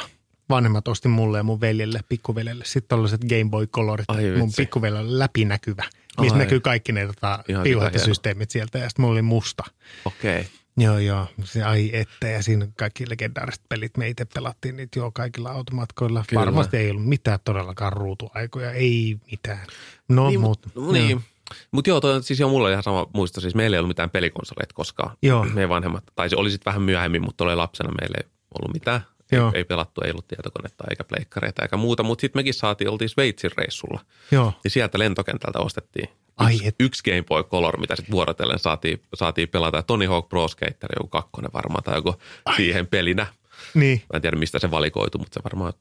[0.50, 4.06] vanhemmat osti mulle ja mun veljelle, pikkuveljelle, sitten tällaiset Game Boy Colorit.
[4.08, 5.84] Ai, mun pikkuveljelle läpinäkyvä–
[6.22, 9.64] Mistä näkyy kaikki ne tota, piuhattisysteemit sieltä ja sitten mulla oli musta.
[10.06, 10.40] Okei.
[10.40, 10.52] Okay.
[10.78, 11.28] Joo, joo.
[11.44, 16.24] Se, ai että, ja siinä kaikki legendaariset pelit me itse pelattiin niitä jo kaikilla automatkoilla.
[16.28, 16.40] Kyllä.
[16.40, 19.68] Varmasti ei ollut mitään todellakaan ruutuaikoja, ei mitään.
[20.10, 20.70] No, niin, mutta...
[20.76, 21.24] mut, niin.
[21.72, 23.42] Mutta joo, toi siis jo mulla ihan sama muisto.
[23.42, 25.18] Siis meillä ei ollut mitään pelikonsoleita koskaan.
[25.22, 25.44] Joo.
[25.44, 28.30] Meidän vanhemmat, tai se oli sitten vähän myöhemmin, mutta oli lapsena meillä ei
[28.62, 29.02] ollut mitään.
[29.32, 29.52] Joo.
[29.54, 32.04] Ei, ei pelattu, ei ollut tietokonetta eikä pleikkareita eikä muuta.
[32.04, 34.00] Mutta sitten mekin saatiin, oltiin Sveitsin reissulla.
[34.32, 34.54] Joo.
[34.64, 36.76] Ja sieltä lentokentältä ostettiin Ai yksi, et.
[36.80, 39.84] yksi Game Boy Color, mitä sitten vuorotellen saatiin, saatiin pelata.
[39.84, 42.16] Tony Hawk Pro Skater, joku kakkonen varmaan, tai joku
[42.56, 43.28] siihen pelinä.
[43.74, 45.74] Niin, Mä en tiedä, mistä se valikoitu, mutta se varmaan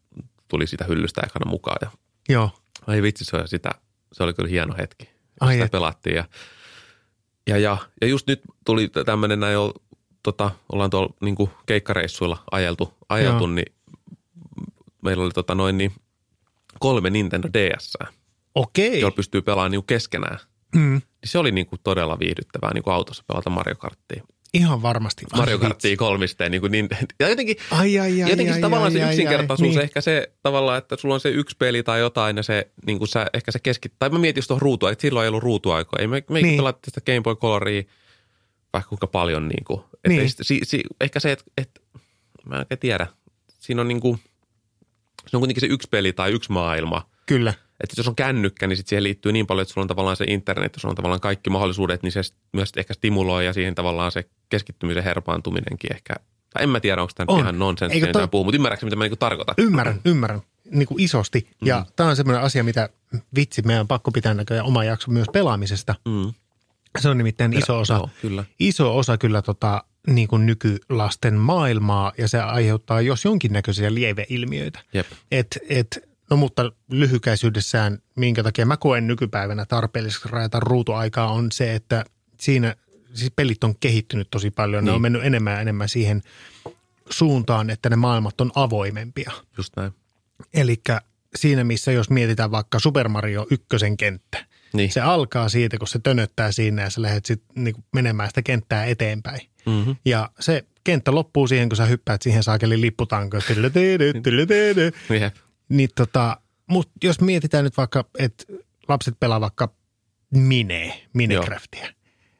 [0.48, 1.78] tuli siitä hyllystä ekana mukaan.
[1.80, 1.90] Ja
[2.28, 2.50] joo.
[2.86, 3.70] Ai vitsi, se, oli sitä,
[4.12, 5.10] se oli kyllä hieno hetki.
[5.40, 5.70] Ai sitä et.
[5.72, 6.16] pelattiin.
[6.16, 6.24] Ja,
[7.46, 9.56] ja, ja, ja, just nyt tuli tämmöinen näin,
[10.32, 11.36] tota, ollaan tuolla niin
[11.66, 13.54] keikkareissuilla ajeltu, ajeltu Joo.
[13.54, 13.72] niin
[15.02, 15.92] meillä oli tota noin niin
[16.80, 17.92] kolme Nintendo DS,
[18.54, 19.00] Okei.
[19.00, 20.38] joilla pystyy pelaamaan niin keskenään.
[20.74, 24.22] Mm, Niin se oli niin kuin todella viihdyttävää niin kuin autossa pelata Mario Karttia.
[24.54, 25.24] ihan varmasti.
[25.36, 25.58] Mario.
[25.58, 26.50] Karttia kolmisteen.
[26.50, 26.88] Niin kuin niin,
[27.20, 29.82] ja jotenkin, Ai, ai, ai, jotenkin ai, se tavallaan ai, se ai, yksinkertaisuus, ai, niin.
[29.82, 33.08] ehkä se tavallaan, että sulla on se yksi peli tai jotain ja se, niin kuin
[33.08, 36.00] sä, ehkä se keskit, tai mä mietin just tuohon ruutua, että silloin ei ollut ruutuaikoja.
[36.00, 36.56] Ei me, me niin.
[36.56, 37.82] pelattiin sitä Game Boy Coloria
[38.76, 40.30] vaikka kuinka paljon niin kuin, että Niin.
[40.40, 41.80] si, si, ehkä se, että, että
[42.46, 43.06] mä en oikein tiedä,
[43.58, 44.18] siinä on niin kuin,
[45.26, 47.08] se on kuitenkin se yksi peli tai yksi maailma.
[47.26, 47.54] Kyllä.
[47.80, 50.24] Että jos on kännykkä, niin sit siihen liittyy niin paljon, että sulla on tavallaan se
[50.28, 52.20] internet, jos on tavallaan kaikki mahdollisuudet, niin se
[52.52, 56.14] myös ehkä stimuloi ja siihen tavallaan se keskittymisen herpaantuminenkin ehkä.
[56.52, 57.40] Tai en mä tiedä, onko tämä On.
[57.40, 59.54] ihan nonsenssia, Eikö mitä toi- mä puhun, mutta ymmärrätkö, mitä mä niinku tarkoitan?
[59.58, 60.40] Ymmärrän, ymmärrän.
[60.70, 61.48] Niin kuin isosti.
[61.64, 61.92] Ja Mm.
[61.96, 62.88] tämä on semmoinen asia, mitä
[63.36, 65.94] vitsi, meidän on pakko pitää näköjään oma jakso myös pelaamisesta.
[66.08, 66.32] Mm.
[67.00, 68.44] Se on nimittäin iso osa, Joo, kyllä.
[68.60, 74.78] iso osa kyllä tota, niin kuin nykylasten maailmaa ja se aiheuttaa jos jonkinnäköisiä lieveilmiöitä.
[74.94, 75.06] Jep.
[75.30, 81.74] Et, et, no mutta lyhykäisyydessään, minkä takia mä koen nykypäivänä tarpeelliseksi rajata ruutuaikaa on se,
[81.74, 82.04] että
[82.40, 82.76] siinä
[83.14, 84.84] siis pelit on kehittynyt tosi paljon.
[84.84, 84.94] Ne Niin.
[84.94, 86.22] on mennyt enemmän ja enemmän siihen
[87.10, 89.32] suuntaan, että ne maailmat on avoimempia.
[89.56, 89.92] Just näin.
[90.54, 90.82] Eli
[91.36, 94.92] siinä, missä jos mietitään vaikka Super Mario ykkösen kenttä, Niin.
[94.92, 98.84] se alkaa siitä, kun se tönöttää siinä ja sä lähdet sitten niinku menemään sitä kenttää
[98.84, 99.40] eteenpäin.
[99.66, 99.96] Mm-hmm.
[100.04, 103.42] Ja se kenttä loppuu siihen, kun sä hyppäät siihen saakelin lipputankoon.
[105.68, 108.44] Niin tota, mutta jos mietitään nyt vaikka, että
[108.88, 109.72] lapset pelaa vaikka
[110.30, 111.88] Mine, Minecraftia,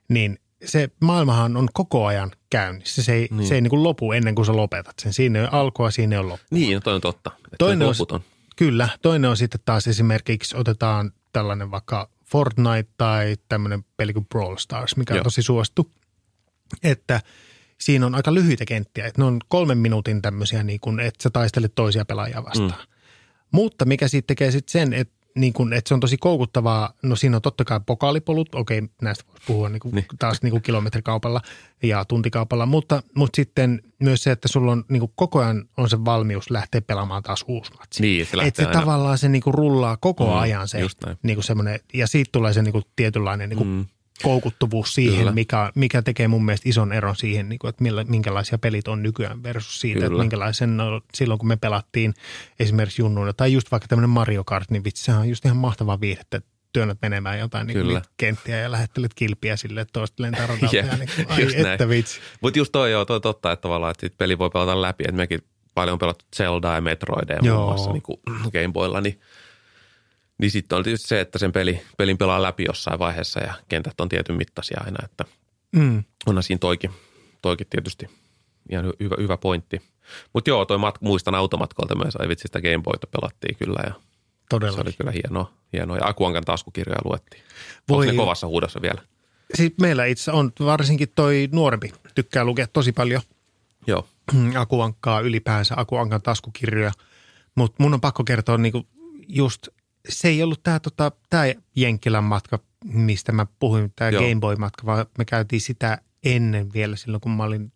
[0.09, 3.03] niin se maailmahan on koko ajan käynnissä.
[3.03, 3.49] Se ei, niin.
[3.49, 5.13] se ei niin kuin lopu ennen kuin sä lopetat sen.
[5.13, 6.47] Siinä ole alkua, siinä ei ole loppua.
[6.51, 7.31] Niin, no toi on totta.
[7.59, 8.21] Toinen on-.
[8.57, 8.89] Kyllä.
[9.03, 14.97] Toinen on sitten taas esimerkiksi otetaan tällainen vaikka Fortnite tai tämmöinen peli kuin Brawl Stars,
[14.97, 15.25] mikä on Joo.
[15.25, 15.93] tosi suosittu.
[16.83, 17.21] Että
[17.79, 19.07] siinä on aika lyhyitä kenttiä.
[19.07, 22.81] Että ne on kolmen minuutin tämmöisiä, niin kuin, että sä taistelet toisia pelaajia vastaan.
[22.81, 22.97] Mm.
[23.53, 26.93] Mutta mikä siitä tekee sitten sen, että niin kun, että se on tosi koukuttavaa.
[27.03, 30.05] No siinä on totta kai pokaalipolut, okei näistä voisi puhua niin kuin, Niin.
[30.19, 31.41] taas niin kuin kilometrikaupalla
[31.83, 35.91] ja tuntikaupalla, mutta, mutta sitten myös se, että sulla on niin kuin koko ajan on
[35.91, 38.03] se valmius lähteä pelaamaan taas uusi matsi.
[38.03, 38.81] Niin, se Että se aina.
[38.81, 41.19] tavallaan se niinku rullaa koko Mm, ajan se näin.
[41.23, 43.87] niinku semmoinen, ja siitä tulee se niinku tietynlainen niinku Mm.
[44.23, 45.33] Koukuttuvuus siihen, Kyllä.
[45.33, 49.43] mikä, mikä tekee mun mielestä ison eron siihen, niinku, että millä, minkälaisia pelit on nykyään
[49.43, 50.07] versus siitä, Kyllä.
[50.07, 52.15] että minkälaisen no, silloin kun me pelattiin
[52.61, 56.01] esimerkiksi junnuina, tai just vaikka tämmöinen Mario Kart, niin vitsi, sehän on just ihan mahtavaa
[56.01, 57.95] viihdettä, että työnnät menemään jotain Kyllä.
[57.95, 60.77] niitä kenttiä ja lähettelet kilpiä sille, että toista lentää radalta.
[60.77, 61.67] Ja niin, ai just näin.
[61.67, 62.21] että vitsi.
[62.41, 65.05] Mutta just toi joo, toi totta, että tavallaan, että sit peli voi pelata läpi.
[65.05, 65.41] Että mekin
[65.75, 67.57] paljon on pelattu Zeldaa ja Metroideja Joo.
[67.57, 68.21] muun muassa niin kuin
[68.53, 69.21] Gameboylla, niin,
[70.39, 74.01] niin sitten on tietysti se, että sen peli, pelin pelaa läpi jossain vaiheessa ja kentät
[74.01, 75.25] on tietyn mittaisia aina, että
[75.73, 76.05] Mm.
[76.27, 76.91] onhan siinä toikin,
[77.43, 78.07] toikin tietysti
[78.71, 79.83] ihan hy- hyvä, hyvä pointti.
[80.33, 83.95] Mutta joo, toi mat, muistan automatkoilta myös, ai vitsi sitä Gameboyta pelattiin kyllä ja
[84.51, 84.75] Todella.
[84.77, 85.53] se oli kyllä hienoa.
[85.73, 85.97] hienoa.
[85.97, 87.43] Ja Akuankan taskukirjoja luettiin.
[87.89, 89.03] Voi- Onko ne kovassa huudossa vielä?
[89.55, 93.23] Siis meillä itse on varsinkin toi nuorempi, tykkää lukea tosi paljon
[93.87, 94.09] Joo.
[94.55, 96.93] Akuankkaa ylipäänsä, Akuankan taskukirjoja.
[97.55, 98.87] Mutta mun on pakko kertoa niinku
[99.29, 99.69] just,
[100.09, 104.23] se ei ollut tämä tota, tää Jenkkilän matka, mistä mä puhuin, tämä Joo.
[104.23, 107.73] Game Boy-matka, vaan me käytiin sitä ennen vielä silloin, kun mä olin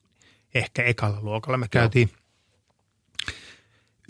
[0.54, 1.58] ehkä ekalla luokalla.
[1.58, 2.10] Me käytiin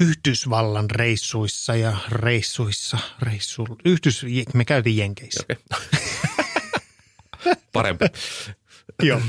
[0.01, 5.43] Yhdysvallan reissuissa ja reissuissa, reissu, Yhdys, me käytiin Jenkeissä.
[5.43, 5.57] Okei.
[7.73, 8.05] Parempi.
[9.03, 9.21] joo.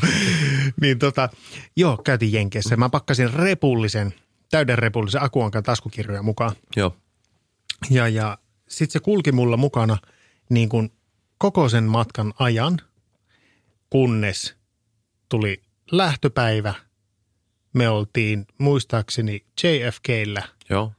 [0.81, 1.29] niin tota,
[1.75, 2.77] joo, käytiin Jenkeissä.
[2.77, 4.13] Mä pakkasin repullisen,
[4.51, 6.55] täyden repullisen Akuankan taskukirjoja mukaan.
[6.75, 6.95] Joo.
[7.89, 8.37] Ja, ja
[8.71, 9.97] sitten se kulki mulla mukana
[10.49, 10.91] niin kuin
[11.37, 12.77] koko sen matkan ajan,
[13.89, 14.55] kunnes
[15.29, 15.61] tuli
[15.91, 16.73] lähtöpäivä.
[17.73, 20.91] Me oltiin muistaakseni JFKllä Joo.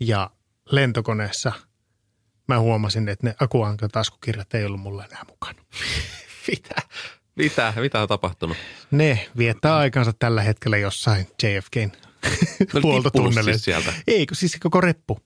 [0.00, 0.30] ja
[0.70, 1.52] lentokoneessa
[2.48, 5.62] mä huomasin, että ne Akuankan taskukirjat ei ollut mulla enää mukana.
[6.48, 6.74] Mitä?
[7.36, 8.56] Mitä, mitä on tapahtunut?
[8.90, 11.90] Ne viettää aikansa tällä hetkellä jossain JFKn
[12.74, 13.42] No, huoltotunnelissa.
[13.52, 13.92] siis sieltä.
[14.06, 15.20] Ei, kun siis koko reppu.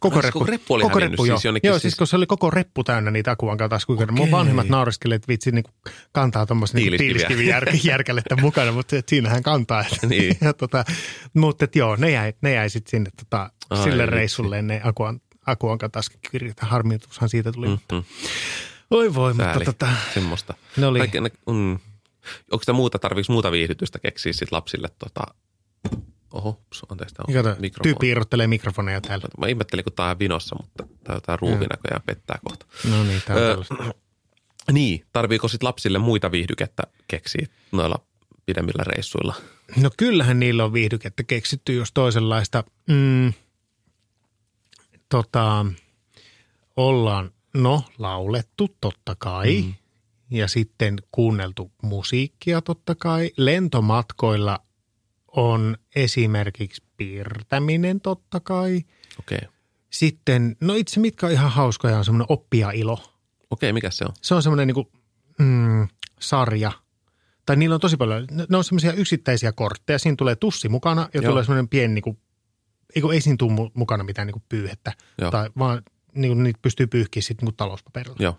[0.00, 0.38] Koko Ai, siis reppu.
[0.38, 1.54] koko reppu oli koko reppu, siis joo.
[1.62, 4.06] joo, siis- siis kun se oli koko reppu täynnä niitä akuankaa taskuja.
[4.06, 4.32] Mun Okei.
[4.32, 5.64] vanhemmat nauriskelivat, että vitsi niin
[6.12, 7.60] kantaa tuommoisen niin Tiiliskiviä.
[7.60, 9.84] tiiliskivijärkälettä mukana, mutta et siinähän kantaa.
[10.08, 10.36] Niin.
[10.40, 10.84] ja tota,
[11.34, 14.14] mutta et joo, ne jäi, ne jäi sitten sinne tota, Ai sille vitsi.
[14.16, 16.56] reissulle ne akuan, akuankaa taskukirjat.
[16.60, 17.66] Harmitushan siitä tuli.
[17.66, 17.72] Mm.
[17.72, 18.04] Mm-hmm.
[18.90, 19.52] Oi voi, Sääli.
[19.58, 20.54] mutta tota, Semmoista.
[20.76, 21.72] ne oli, Kaikki, ne, mm.
[22.50, 24.88] Onko sitä muuta, tarviiko muuta viihdytystä keksiä sit lapsille?
[24.98, 25.20] Tota...
[26.32, 27.82] Oho, anteeksi, tämä on kato, mikrofoni.
[27.82, 29.24] tyyppi irrottelee mikrofoneja täällä.
[29.38, 32.66] Mä ihmettelin, kun tämä on vinossa, mutta tämä jotain ruuvinäköjään pettää kohta.
[32.90, 33.74] No niin, tää on Öö, tällaista.
[34.72, 37.98] Niin, tarviiko sitten lapsille muita viihdykettä keksiä noilla
[38.46, 39.34] pidemmillä reissuilla?
[39.76, 42.64] No kyllähän niillä on viihdykettä keksitty, jos toisenlaista.
[42.86, 43.32] Mm,
[45.08, 45.66] tota,
[46.76, 49.74] ollaan, no laulettu totta kai mm.
[50.30, 53.30] ja sitten kuunneltu musiikkia totta kai.
[53.36, 54.58] Lentomatkoilla
[55.38, 58.84] on esimerkiksi piirtäminen totta kai.
[59.18, 59.38] Okei.
[59.38, 59.48] Okay.
[59.90, 62.98] Sitten, no itse mitkä on ihan hauskoja on semmoinen oppia ilo.
[63.50, 64.12] Okei, mikä se on?
[64.22, 64.86] Se on semmoinen niin
[65.38, 65.88] mm,
[66.20, 66.72] sarja.
[67.46, 69.98] Tai niillä on tosi paljon, ne- on semmoisia yksittäisiä kortteja.
[69.98, 71.30] Siinä tulee tussi mukana ja Joo.
[71.30, 72.18] tulee semmoinen pieni, niin kuin,
[72.96, 74.92] ei, ei siinä tule mu- mukana mitään niin kuin pyyhettä.
[75.20, 75.30] Joo.
[75.30, 75.82] Tai vaan
[76.14, 78.16] niin kuin, niitä pystyy pyyhkiä sitten niin kuin talouspaperilla.
[78.18, 78.38] Joo.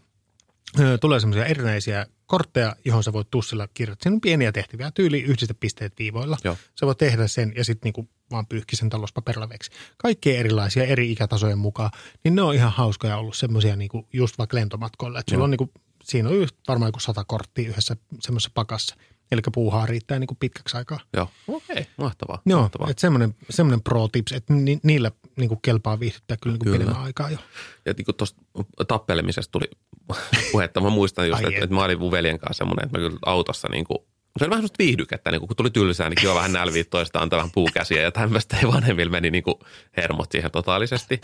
[1.01, 4.03] Tulee semmoisia erinäisiä kortteja, johon sä voit tussilla kirjoittaa.
[4.03, 6.37] Siinä on pieniä tehtäviä, tyyli yhdistepisteet viivoilla.
[6.43, 6.57] Joo.
[6.79, 9.71] Sä voit tehdä sen ja sitten niinku vaan pyyhki sen talouspaperilla veksi.
[9.97, 11.91] Kaikkia erilaisia eri ikätasojen mukaan,
[12.23, 15.19] niin ne on ihan hauskoja ollut semmoisia niinku just vaikka lentomatkoilla.
[15.19, 15.71] Että sulla on niinku,
[16.03, 18.95] siinä on varmaan joku sata korttia yhdessä semmoisessa pakassa.
[19.31, 20.99] Eli puuhaa riittää niinku pitkäksi aikaa.
[21.13, 21.29] Joo.
[21.47, 22.41] Okei, mahtavaa.
[22.45, 22.89] Joo, mahtavaa.
[22.89, 26.77] että semmoinen, semmoinen pro tips, että ni, niillä niinku kelpaa viihdyttää kyllä, niinku Kyllä.
[26.77, 27.37] pidemmän aikaa jo.
[27.85, 28.41] Ja niin tuosta
[28.87, 29.65] tappelemisesta tuli
[30.51, 30.81] puhetta.
[30.81, 31.63] Mä muistan just, että, et.
[31.63, 33.97] että mä olin mun veljen kanssa semmoinen, että mä kyllä autossa niin kuin,
[34.39, 37.37] se oli vähän semmoista viihdykettä, niin kun tuli tylsää, niin kiva vähän nälviä toista, antaa
[37.37, 38.57] vähän puukäsiä ja tämmöistä.
[38.61, 39.55] Ja vanhemmilla meni niin kuin
[39.97, 41.21] hermot siihen totaalisesti.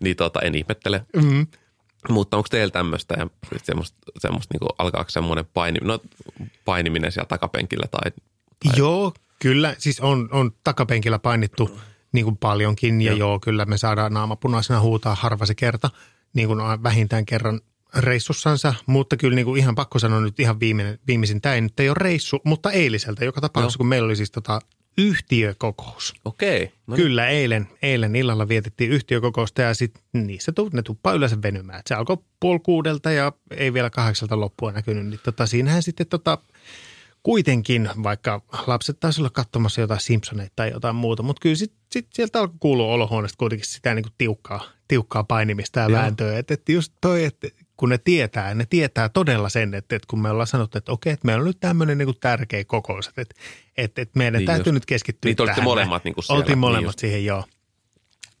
[0.00, 1.06] Niin tota, en ihmettele.
[1.16, 1.46] Mm.
[2.08, 3.26] Mutta onko teillä tämmöistä ja
[3.62, 5.98] semmoista, semmoista niin kuin, alkaako semmoinen paini, no,
[6.64, 8.10] painiminen siellä takapenkillä tai,
[8.64, 9.74] tai Joo, kyllä.
[9.78, 11.80] Siis on, on takapenkillä painittu
[12.14, 13.18] niin kuin paljonkin ja joo.
[13.18, 15.90] joo, kyllä me saadaan naamapunaisena huutaa harva se kerta,
[16.34, 17.60] niin kuin vähintään kerran
[17.96, 21.80] reissussansa, mutta kyllä niin kuin ihan pakko sanoa nyt ihan viimeinen, viimeisin, tämä ei nyt
[21.80, 23.78] ei ole reissu, mutta eiliseltä joka tapauksessa, Joo.
[23.78, 24.60] kun meillä oli siis tota
[24.98, 26.14] yhtiökokous.
[26.24, 26.72] okei.
[26.86, 31.78] No, Kyllä, eilen, eilen illalla vietettiin yhtiökokousta ja sitten niissä tu, ne tuppaa yleensä venymään.
[31.78, 36.06] Et se alkoi puoli kuudelta ja ei vielä kahdeksalta loppua näkynyt, niin tota, siinähän sitten
[36.06, 36.38] tota,
[37.22, 42.06] kuitenkin, vaikka lapset taisi olla katsomassa jotain Simpsoneita tai jotain muuta, mutta kyllä sitten sit
[42.12, 45.98] sieltä alkoi kuulua olohuoneesta kuitenkin sitä niin kuin tiukkaa, tiukkaa painimista ja Joo.
[46.00, 46.38] vääntöä.
[46.38, 50.22] Että et just toi, että kun ne tietää, ne tietää todella sen, että, että kun
[50.22, 53.34] me ollaan sanottu, että okei, että meillä on nyt tämmöinen niin kuin tärkeä kokous, että,
[53.76, 54.74] että, että, meidän Niin niin täytyy just.
[54.74, 55.64] nyt keskittyä Niin tähän.
[55.64, 56.38] molemmat niin kuin siellä.
[56.38, 56.98] Oltiin Niin molemmat just.
[56.98, 57.44] siihen, joo.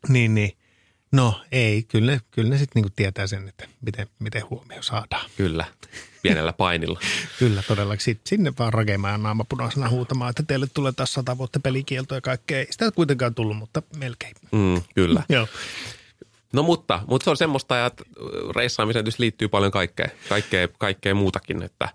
[0.08, 0.52] Niin, niin.
[1.12, 5.30] No ei, kyllä ne, kyllä ne sitten niinku tietää sen, että miten, miten huomio saadaan.
[5.36, 5.64] Kyllä,
[6.24, 7.00] pienellä painilla.
[7.38, 8.04] Kyllä todellakin.
[8.04, 12.20] Sitten sinne vaan rakemaan naama punaisena huutamaan, että teille tulee taas sata vuotta pelikielto ja
[12.20, 12.58] kaikkea.
[12.58, 14.34] Ei sitä kuitenkaan tullut, mutta melkein.
[14.52, 15.22] Mm, kyllä.
[15.36, 15.48] Joo.
[16.52, 18.04] No mutta, mutta se on semmoista, että
[18.56, 21.88] reissaamiseen tietysti liittyy paljon kaikkea, kaikkea, kaikkea muutakin, että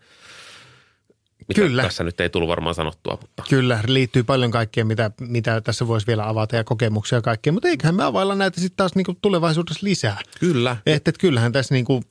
[1.49, 1.83] mitä Kyllä.
[1.83, 6.07] tässä nyt ei tullut varmaan sanottua, mutta Kyllä, liittyy paljon kaikkea, mitä, mitä tässä voisi
[6.07, 7.53] vielä avata ja kokemuksia ja kaikkea.
[7.53, 10.17] Mutta eiköhän me availla näitä sitten taas niinku tulevaisuudessa lisää.
[10.39, 10.77] kyllä.
[10.85, 12.03] Että et kyllähän tässä niinku,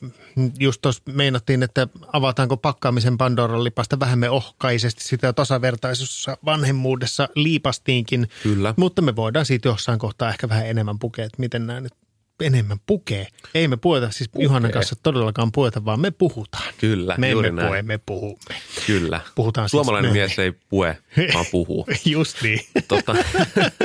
[0.59, 8.29] just tuossa meinattiin, että avataanko pakkaamisen Pandoran lipasta vähemmän ohkaisesti sitä tasavertaisuudessa vanhemmuudessa liipastiinkin.
[8.43, 8.75] Kyllä.
[8.77, 11.93] Mutta me voidaan siitä jossain kohtaa ehkä vähän enemmän pukea, että miten nämä nyt
[12.41, 13.27] enemmän pukee.
[13.55, 14.45] Ei me pueta siis Pukee.
[14.45, 16.75] Juhanan kanssa todellakaan pueta, vaan me puhutaan.
[16.79, 17.69] Kyllä, me juuri emme näin.
[17.73, 18.55] pue, me puhumme.
[18.87, 19.21] Kyllä.
[19.35, 20.99] Puhutaan siis Suomalainen me- mies ei pue,
[21.35, 21.87] vaan puhuu.
[22.05, 22.61] Just niin.
[22.89, 23.15] Tota.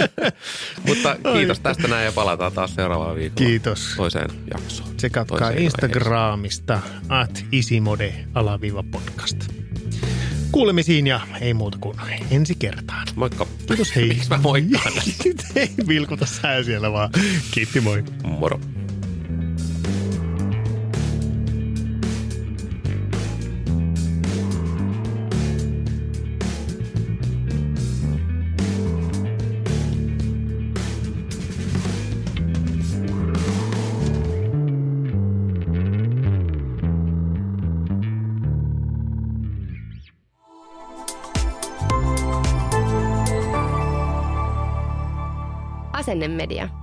[0.88, 3.48] Mutta kiitos tästä näin ja palataan taas seuraavalla viikolla.
[3.48, 3.94] Kiitos.
[3.98, 4.96] Toiseen jaksoon.
[4.96, 6.80] Tsekatkaa Instagramista
[7.10, 9.38] at isimode alaviiva podcast.
[10.54, 11.98] Kuulemisiin ja ei muuta kuin
[12.32, 13.08] ensi kertaan.
[13.16, 13.48] Moikka.
[13.68, 14.08] Kiitos, hei.
[14.14, 14.94] Miksi mä moikkaan?
[15.56, 17.10] ei vilkuta sää siellä vaan.
[17.52, 18.04] Kiitti, moi.
[18.24, 18.60] Moro.
[46.44, 46.83] Asennemedia.